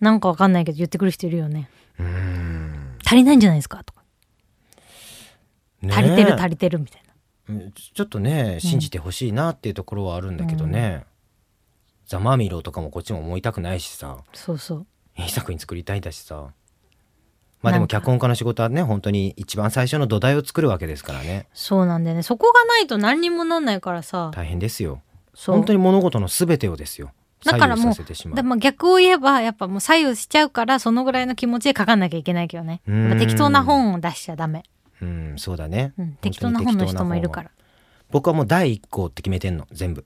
[0.00, 1.68] なんかわかんないけど言ってくる人いるよね。
[1.98, 2.96] うーん。
[3.04, 3.84] 足りないんじゃないですか？
[3.84, 4.02] とか。
[5.82, 7.54] ね足りてる足りてるみたいな。
[7.54, 7.72] うん。
[7.72, 11.04] ちょっとね信じてほしいなっていうところはあるんだけどね、
[12.06, 14.18] ざまみろとかもこっちも思いたくないしさ。
[14.32, 14.86] そうそう。
[15.18, 16.48] いい作品作りたいんだしさ。
[17.62, 21.46] まあでも脚本家の仕事はね本当に一番最初の土台を作るわけですからね。
[21.52, 22.22] そうなんだよね。
[22.22, 24.30] そこがないと何にもなんないからさ。
[24.34, 25.02] 大変ですよ。
[25.46, 27.12] 本当に物事の全てをですよ
[27.44, 32.82] だからもうでも逆を言えばやっぱもう左右しちゃうからそのぐらいの気持ちで書かなきゃいけないけどね。
[33.18, 34.62] 適当な本を出しちゃダメ、
[35.00, 37.50] うんそうだね、うん、適当な本の人もいるから。
[38.10, 40.04] 僕はもう第一項って決めてんの全部。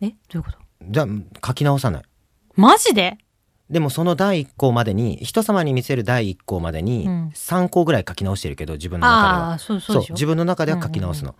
[0.00, 0.10] え？
[0.10, 0.58] どういうこと？
[0.82, 1.06] じゃあ
[1.44, 2.02] 書き直さない。
[2.54, 3.18] マジで？
[3.68, 7.28] でもその第一項までに人様に見せる第一項までにうん。
[7.30, 9.48] 3項ぐらい書き直してるけど自分の中では。
[9.48, 11.34] ああそうそう自分の中では書き直すの、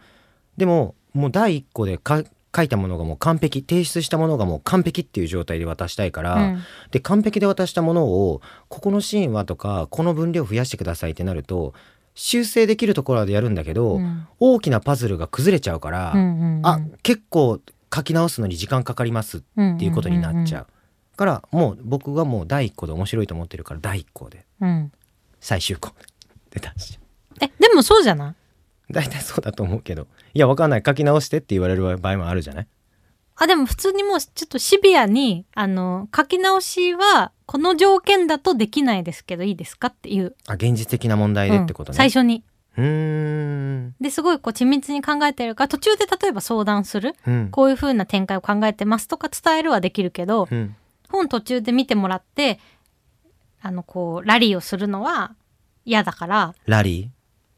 [0.57, 2.25] でももう第一項でか
[2.57, 6.63] 書いたものがもう完璧提出したものがもう完璧っていう状態で渡したいから、うん。
[6.91, 11.75] で完璧で渡したものをここのシーンはとかこの分量増やしてくださいってなると
[12.15, 14.27] 修正できるところでやるんだけど、うん。
[14.41, 16.67] 大きなパズルが崩れちゃうから、うんうんうん。
[16.67, 17.61] あ結構
[17.95, 19.41] 書き直すのに時間かかりますっ
[19.79, 24.45] ていうことになっちゃう,、からもう僕がもう第一項で面白いと思ってるから第一項で。
[24.61, 24.69] うん。
[24.69, 24.93] うん
[25.39, 25.93] 最終項
[26.51, 26.99] で出し
[27.41, 28.35] えでもそうじゃない？
[28.93, 30.07] 大体そうだと思うけど。
[30.35, 30.83] いやわかんない。
[30.85, 32.67] 書き直してって言われる場合もあるじゃない？
[33.39, 42.43] あでも普通にもうちょっとシビアにあの書き直しはこの条件だとできないですけどいいですかっていう、あ現実的な問題でってことね、うん最初に。
[42.79, 42.85] うー
[43.89, 43.95] ん。
[44.01, 47.15] ですごいこう緻密に考えてるから途中で例えば相談する。
[47.27, 47.49] うん。
[47.51, 50.75] こういう風な展開を考えてますとか伝えるはできるけどうん。
[51.11, 52.59] 本途中で見てもらって
[53.61, 55.35] あのこうラリーをするのは
[55.85, 56.55] 嫌だから。
[56.67, 57.11] ラリ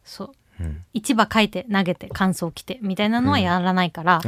[0.05, 4.21] そうー、うん、市場書いて投げて感想来てみたいなのはやらないから、あ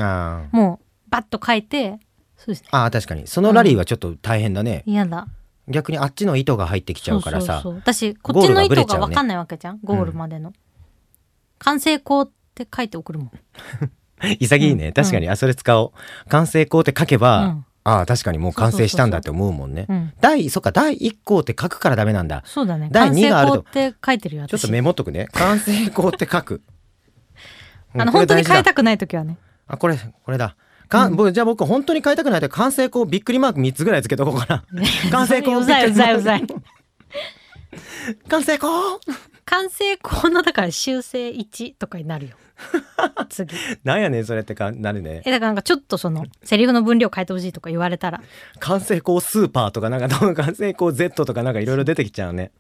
[0.53, 0.57] ー。
[0.57, 1.99] もうバッと書いて
[2.37, 2.69] そうですね。
[2.73, 3.27] あー確かに。
[3.27, 5.29] そのラリーはちょっと大変だね、嫌だ。
[5.69, 7.63] 逆にあっちの糸が入ってきちゃうからさ。
[7.65, 9.81] 私こっちの意図ゴールが分かんないわけじゃん。
[9.85, 10.53] ゴールまでの、
[11.59, 13.31] 完成稿って書いて送るもん。
[14.39, 14.93] 潔いね、うん。
[14.93, 16.29] 確かに、あそれ使おう。
[16.29, 19.87] 完成稿って書けば、うんああ確かにもう完成したんだって思うもんね。
[19.89, 20.13] うん。
[20.21, 22.43] 第そっか第1項って書くからダメなんだ。
[22.45, 22.89] そうだね。
[22.93, 23.61] 第二があると。
[23.61, 24.51] って書いてるよ私。
[24.51, 25.29] ちょっとメモっとくね。
[25.33, 26.63] 完成項って書く。
[27.97, 29.39] あの本当に変えたくない時はね。
[29.67, 30.57] あこれこれだ。
[30.89, 31.17] か、うん。
[31.17, 34.65] 僕じゃあ僕本当に変えたくないと完成項びっくりマーク3つぐらいつけとこうかな。
[35.11, 36.47] 完成項うざいうざいうざい。
[38.29, 39.01] 完成項。
[39.47, 42.37] 完成稿のだから修正1とかになるよ
[43.31, 43.55] 次。
[43.85, 45.23] なんやねんそれってかなるね。
[45.25, 48.23] えだからなんかちょっとそのセリフの分量変えてほしいとか言われたら。
[48.59, 52.53] 完成項スーパーとかなんかどう 完成項 Z とかなんかいろいろ出てきちゃうね。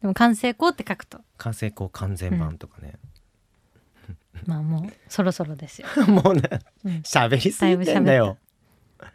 [0.00, 1.20] でも完成稿って書くと。
[1.36, 2.94] 完成項完全版とかね、
[4.46, 6.42] まあもうそろそろですよ、 もうね
[6.84, 6.92] うん。
[7.04, 8.38] 喋りすぎてんだよ。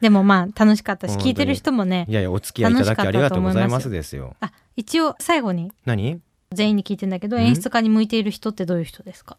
[0.01, 4.35] でもまあ楽しかったし聞いてる人もねいやいやお付き合いいただきありがとうございますですよ。
[4.41, 6.21] あ一応最後に何？
[6.51, 7.43] 全員に聞いてんだけどうん？
[7.43, 9.37] 演出家に向いている人ってどういう人ですか？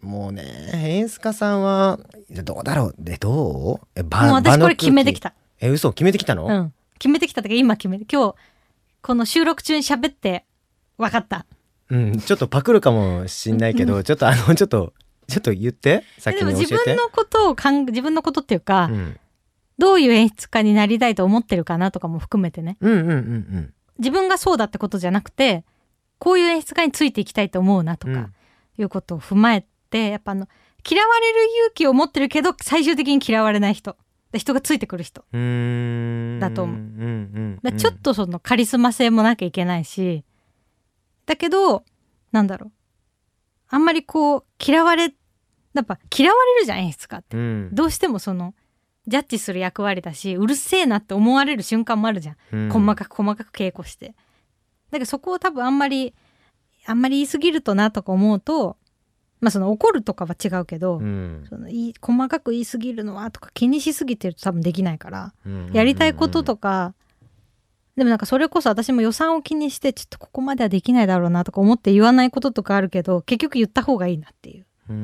[0.00, 1.98] もうね演出家さんは
[2.30, 2.94] どうだろう？
[2.98, 3.86] でどう？
[3.96, 5.30] えばもう私これ決めてきた。
[5.30, 5.92] たえ嘘？
[5.92, 6.72] 決めてきたの、うん。
[6.98, 8.34] 決めてきただけ今決めて今日
[9.02, 10.44] この収録中に喋って
[10.96, 11.46] 分かった。
[11.90, 14.92] うん、ちょっとパクるかもしんないけど、ちょっとあのちょっと
[15.26, 16.04] ちょっと言って。
[16.26, 16.72] えでも先に教えて。
[16.74, 19.18] 自分のことをかん自分のことっていうか、うん、
[19.78, 22.76] どういう演出家になりたいと思ってるかなとかも含めてね。
[22.80, 23.74] うんうんうんうん。
[23.98, 25.64] 自分がそうだってことじゃなくて
[26.18, 28.34] こういう演出家についていきたいと思うなとかうん。
[28.78, 30.48] いうことを踏まえてやっぱあの
[30.88, 33.96] 嫌われる勇気を持ってるけど最終的に嫌われない人。
[34.32, 35.22] で人がついてくる人。
[35.22, 36.76] だと思う。
[36.76, 40.24] うんうんちょっとそのカリスマ性もなきゃいけないし。
[41.26, 41.84] だけど
[42.32, 42.72] なんだろう。
[43.70, 45.12] あんまりこう嫌われ
[45.74, 47.36] やっぱ嫌われるじゃん演出家って。
[47.36, 47.70] うん。
[47.72, 48.54] どうしてもその
[49.06, 52.36] ジャッジする役割だしうるせえなって思われる瞬間もあるじゃん。
[52.52, 52.70] うん。
[52.70, 54.14] 細かく細かく稽古して。
[54.90, 56.14] だけどそこを多分あんまり
[56.86, 58.76] あんまり言い過ぎるとなとか思うと
[59.40, 61.44] まあその怒るとかは違うけど、うん。
[61.48, 66.94] その言い細かく言い過ぎるのはとか気にしすぎてると多分できないから、うんやりたいこととか、
[67.96, 74.66] でもなんかそれこそ私も予算を気にしてちょっとここまではできないだろうなとか思って言わないこととかあるけど結局言った方がいいなっていう。
[74.88, 74.94] う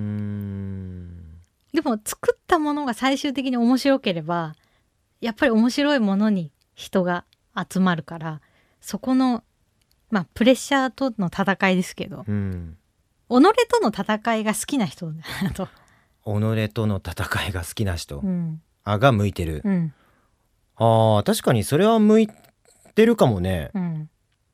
[1.72, 4.54] でも作ったものが最終的に面白ければ
[5.20, 7.24] やっぱり面白いものに人が
[7.68, 8.40] 集まるから
[8.80, 9.42] そこの
[10.10, 12.24] まあプレッシャーとの戦いですけど。
[12.26, 12.76] うん
[13.28, 15.68] 己との戦いが好きな人だなと、
[16.24, 18.62] 己との戦いが好きな人、うん。
[18.84, 19.94] あが向いてる、うん。
[20.76, 22.28] あー確かにそれは向い
[22.94, 23.70] てるかもね。
[23.74, 24.10] うん、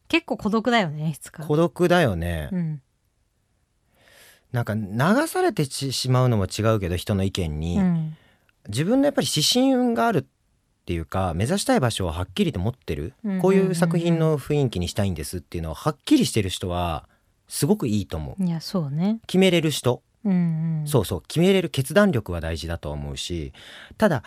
[0.08, 1.14] 結構孤独だよね
[1.46, 2.82] 孤独だよね、うん。
[4.52, 8.16] なんか流されてししまうのも違うけど人の意見に、うん。
[8.68, 10.24] 自分のやっぱり指針があるっ
[10.84, 17.08] ていうか目指したい場所をはっきりと持ってる、こういう作品の雰囲気にしたいんですっていうのをはっきりしてる人は
[17.50, 18.44] すごくいいと思う。
[18.44, 19.18] いやそうね。
[19.26, 20.32] 決めれる人、うん
[20.82, 20.86] うん。
[20.86, 21.22] そうそう。
[21.22, 23.52] 決めれる決断力は大事だと思うし
[23.98, 24.22] ただ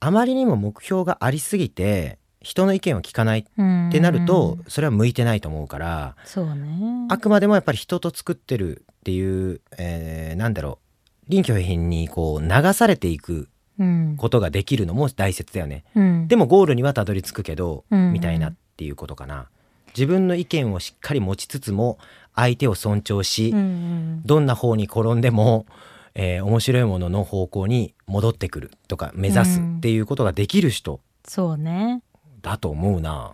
[0.00, 3.44] あまりにも目標がありすぎて人の意見を聞かないっ
[3.92, 7.06] てなると、それは向いてないと思うから、そうね。
[7.08, 11.26] あくまでもやっぱり人と作ってるっていう、えーなんだろう。
[11.28, 13.48] 臨機応変にこう流されていく
[13.78, 14.16] うん。
[14.16, 15.84] ことができるのも大切だよね。
[15.94, 16.28] うん。
[16.28, 18.12] でもゴールにはたどり着くけど、うん。
[18.12, 19.48] みたいなっていうことかな。
[19.94, 21.98] 自分の意見をしっかり持ちつつも
[22.34, 24.22] 相手を尊重し、うんうん。
[24.24, 25.66] どんな方に転んでも、
[26.14, 32.02] えー面白いものの方向に戻ってくるとか目指すっていうことができる人そうね。
[32.42, 33.32] だと思うな。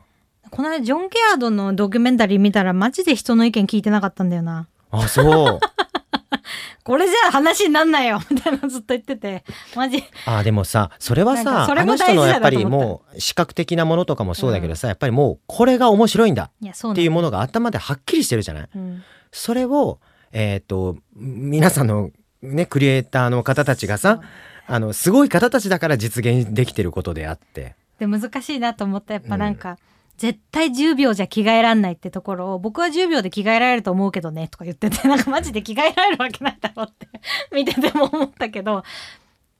[0.50, 4.68] この間ジョン・ケアードのドキュメンタリー見たらマジで人の意見聞いてなかったんだよな。
[4.90, 5.60] あそう
[6.84, 8.20] これじゃあ話になんないよ。
[8.30, 9.44] みたいなのずっと言ってて。
[9.76, 10.02] マジ。
[10.26, 16.50] あでもさそれはさあのそれも大事人のやっぱりもう視覚的なものとかもそうだけどさ、やっぱりもうこれが面白いんだ。
[16.62, 18.68] っていうもの、のが頭ではっきりしてるじゃない。
[18.74, 19.02] うん。
[19.32, 20.00] それを
[20.32, 22.10] えっ、と皆さんの
[22.42, 24.20] ねクリエイターの方たちがさ
[24.66, 27.74] あのすごい方たちだから実現できてることであって。
[27.98, 29.14] で難しいなと思った。
[29.14, 29.76] やっぱなんか、
[30.18, 37.08] 絶対10秒じゃ着替えらんないってところを僕は10秒で着替えられると思うけどねとか言ってて なんかマジで着替えられるわけないだろうって
[37.54, 38.82] 見てても思ったけど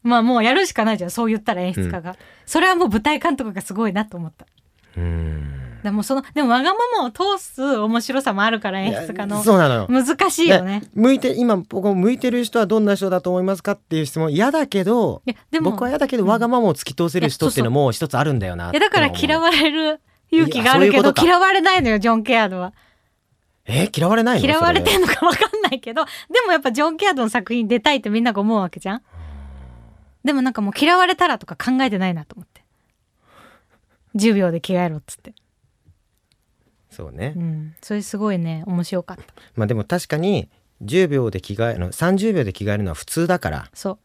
[0.03, 4.47] まあもうやるしかないじゃんそう言ったら演出家が、それはもう舞台監督がすごいなと思った。
[4.97, 5.59] うん。
[5.83, 9.87] でもそのでもわがままを通す面白さもあるから演出家のそうなのよ。
[9.89, 10.83] 難しいよね。
[10.95, 20.01] 向いて今僕も向いてる人はどんな人だと思いますかっていう質問嫌だけどいやでも僕は嫌だけどわがままを突き通せる人っていうのも一つあるんだよなっいやだから嫌れわれる
[20.31, 22.73] 勇気があるけど嫌われないのよジョン・ケアードは。
[23.67, 24.47] え嫌われないの？
[24.47, 26.11] 嫌われてそんのか分かんないけどで
[26.47, 29.03] もやっぱジョン・ケアードの作品に出たいってみんなが思うわけじゃん。
[30.25, 32.63] でもなんかもう嫌われたらとか考えてないなと思って。
[34.17, 35.35] 10秒で着替えろっつって。
[36.91, 37.35] そうね。
[37.37, 37.75] うん。
[37.83, 39.23] それすごいね面白かった。
[39.55, 40.49] まあでも確かに
[40.83, 43.71] 10秒で着替えの30秒で着替えるのは普通だから。
[43.75, 43.99] そう。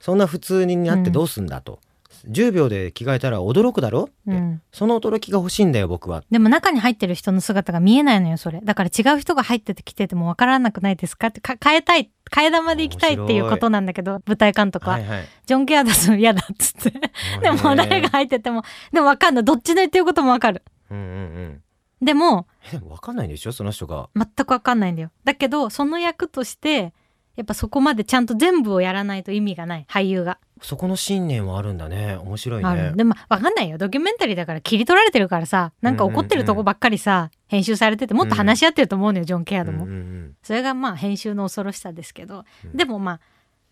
[0.00, 1.80] そんな普通になってどうすんだと、
[2.28, 4.04] 10秒で着替えたら驚くだろ？
[4.04, 4.62] って、うん。
[4.72, 6.22] その驚きが欲しいんだよ僕は。
[6.30, 8.60] でも中に入ってる人の姿が見えないのよそれ。
[8.62, 11.28] だから違う人が入っててきててもわからなくないですか？
[11.28, 11.40] って。
[11.40, 15.24] か変えたい替え玉で行きたいっていうことなんだけど舞台監督は、はいはい。
[15.46, 17.00] ジョン・ケアだと嫌だっつって。
[17.42, 19.44] でも誰が入っててもでもわかんない。
[19.44, 20.62] どっちの言ってることもわかる。
[20.90, 21.06] うんうんう
[21.48, 21.62] ん。
[22.04, 23.52] でもえ分かんないんでしょ？
[23.52, 24.08] その人が。
[24.16, 25.10] 全くわかんないんだよ。
[25.24, 26.92] だけどその役として
[27.36, 29.86] やっぱそこまでちゃんと全部をやらないと意味がない。
[29.88, 32.16] 俳優が、そこの信念はあるんだね。
[32.16, 33.78] 面白いあねるでもわかんないよ。
[33.78, 35.72] ドキュメンタリーだから切り取られてるからさ。
[35.80, 40.36] なんか怒ってるとこばっかりさ、編集されててもっと話し合ってると思うのよ、ジョン・ケアドも、うんうんうん。
[40.42, 42.76] それがまあ編集の恐ろしさですけど、うん。
[42.76, 43.20] でもまあ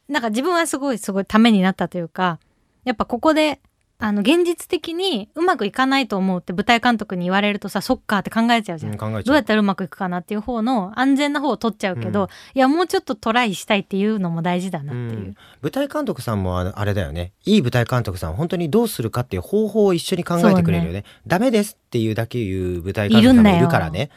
[0.09, 2.41] なんか自分はすごいすごいためになったというか
[2.85, 3.61] やっぱここで
[4.01, 8.93] あの現実的にうまくいかないと思うって舞台監督に言われるとさそっかって考えちゃうじゃん。
[8.93, 9.23] うん考えちゃう。
[9.25, 12.29] どうやったらうまくいくかなっていう方の安全な方を取っちゃうけど、うん。
[12.55, 15.35] いやもうちょっとトライしたいっていうのも大事だなっていう、うん。
[15.61, 17.33] 舞台監督さんもあれだよね。
[17.45, 21.05] いい舞台監督さん本当にどうするかっていう方法を一緒に考えてくれるよね。
[21.27, 24.11] ダメですっていうだけ言う舞台監督さんもいるからね。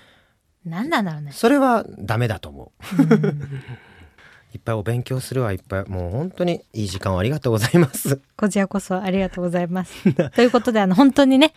[0.66, 3.02] なんなんだろうね、それはダメだと思う。
[3.02, 3.42] うん
[4.54, 5.90] いっぱいお勉強するわいっぱい。
[5.90, 8.22] もう本当にいい時間をありがとうございます。
[8.38, 10.14] こちらこそありがとうございます。
[10.32, 11.54] ということであの本当にね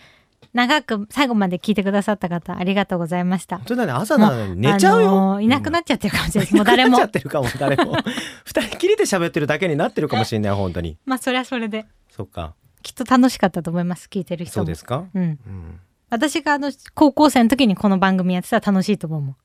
[0.55, 3.59] 長く最後まで聞いてくださった方ありがとうございました。
[3.59, 3.67] 本。
[3.67, 6.47] 当だね朝なのに寝ちゃうよ、あのーいなくなっちゃってるかもしれない。
[6.47, 6.57] です。
[6.57, 6.99] もう誰も。
[7.59, 7.97] 誰も。
[8.45, 10.97] 二人きりで喋ってるだけになってるかもしれない本当に。
[11.05, 11.85] まあそれはそれで。
[12.11, 12.55] そっか。
[12.83, 14.65] きっと楽しかったと思います聞いてる人も。
[14.65, 15.05] そうですか？
[15.15, 15.81] うん、うん。
[16.09, 19.37] 私があの高校生の時にこの番組やってたら楽しいと思うもん。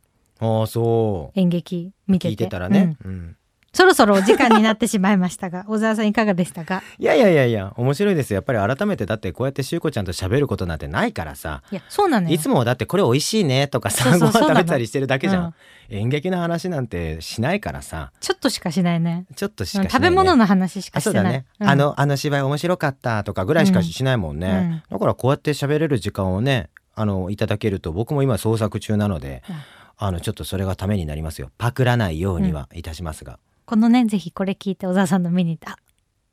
[0.60, 1.40] ああそう。
[1.40, 2.30] 演劇見てて。
[2.30, 3.12] 聞いてたらね、うん。
[3.12, 3.36] うん
[3.74, 6.84] そろそろお時間になってしまいましたが 小沢さんいかがでしたか？
[7.00, 8.36] いやいやいやいや面白いですよ。
[8.36, 11.64] やっぱり改めてだってこうやってしゅうこちゃんと喋ることなんてないからさ。
[11.72, 12.36] いやそうなのよ。
[12.36, 15.54] いつもだってこれ美味しいねとかさご飯食べたりしてるだけじゃん、うん。
[15.90, 18.12] 演劇の話なんてしないからさ。
[18.20, 19.26] ちょっとしかしないね。
[19.36, 21.24] ちょっとしかしない、ね、食べ物の話しかあしてない。
[21.24, 21.70] そうだね、うん。
[21.70, 24.96] あのあの芝居面白かったとかぐらいしかしないもんね、うん。
[24.98, 29.56] だからこうやって喋れる時間をねあのいただけると僕も今創作中なので、うん。
[30.04, 31.52] あのちょっとそれがためになりますよ。
[31.58, 33.40] パクらないようにはいたしますが、
[33.72, 35.78] このねぜひこれ聞いて小沢さんの見にあ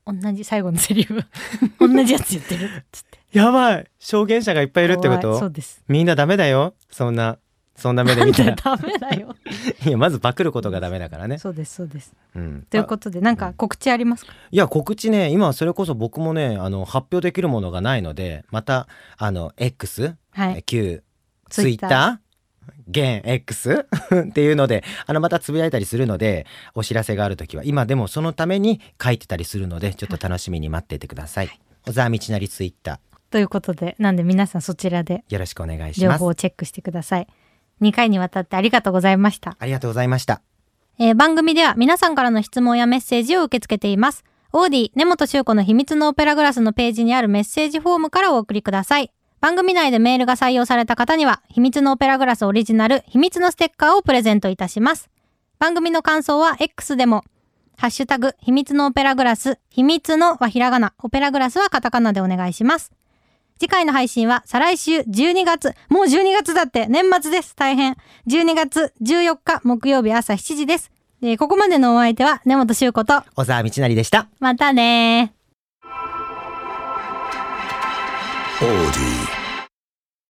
[0.05, 1.22] 同じ最後のセリフ
[1.78, 3.20] 同じやつ言ってるっつって。
[3.30, 3.86] やばい。
[4.01, 5.39] 証言者がいっぱいいるってこ怖い。
[5.39, 5.80] そとうです。
[5.86, 6.74] みんなダメだよ。
[6.91, 7.39] そんな
[7.76, 8.57] そんな目で見たら。
[8.57, 9.36] で ダメだよ。
[9.86, 12.12] いやまずパクることがダメだからね、そうですそうです。
[12.34, 14.32] うん、ということでなんか告知ありますか？
[14.51, 20.64] いや告知ね今それこそ僕もねあの発表できるものがないのでまたあの X、はい。
[20.64, 21.05] 旧
[21.51, 22.28] ツイッター
[22.89, 23.86] 現 X
[24.28, 31.51] っていうのであのまたつぶやいたりするのでお知らせがある時は今でもそのために書いてたりするのでちょっと楽しみに待っていてください、
[31.86, 32.99] 小沢道なりツイッター。
[33.30, 36.20] ということでなんで皆さんそちらでよろしくお願いし情ます。
[36.20, 37.26] 報をチェックしてください。
[37.82, 39.57] 2回にわたってありがとうございました。
[39.59, 40.41] ありがとうございました。
[40.99, 44.24] えー番組では皆さんからの質問やメッセージを受け付けています。
[44.53, 49.12] オーディ、根本修子の秘密のオペラグラスのページにあるメッセージフォームからお送りください。
[49.41, 55.09] 番組内でメールが採用された方には、秘密のオペラグラスオリジナル、秘密のステッカーをプレゼントいたします。
[55.59, 57.24] 番組の感想は X でも、
[57.76, 62.93] ハッシュタグ、秘密のオペラグラス、秘密のはひらがな、オペラグラスはカタカナでお願いします。
[63.61, 67.55] 次回の配信は再来週12月、もう12月だって年末です。
[67.57, 67.97] 大変。
[68.28, 70.91] 12月14日木曜日朝7時です。
[71.20, 75.39] で、ここまでのお相手は根本修子と、小沢道なりでしたまたねー。
[78.61, 79.18] Audi.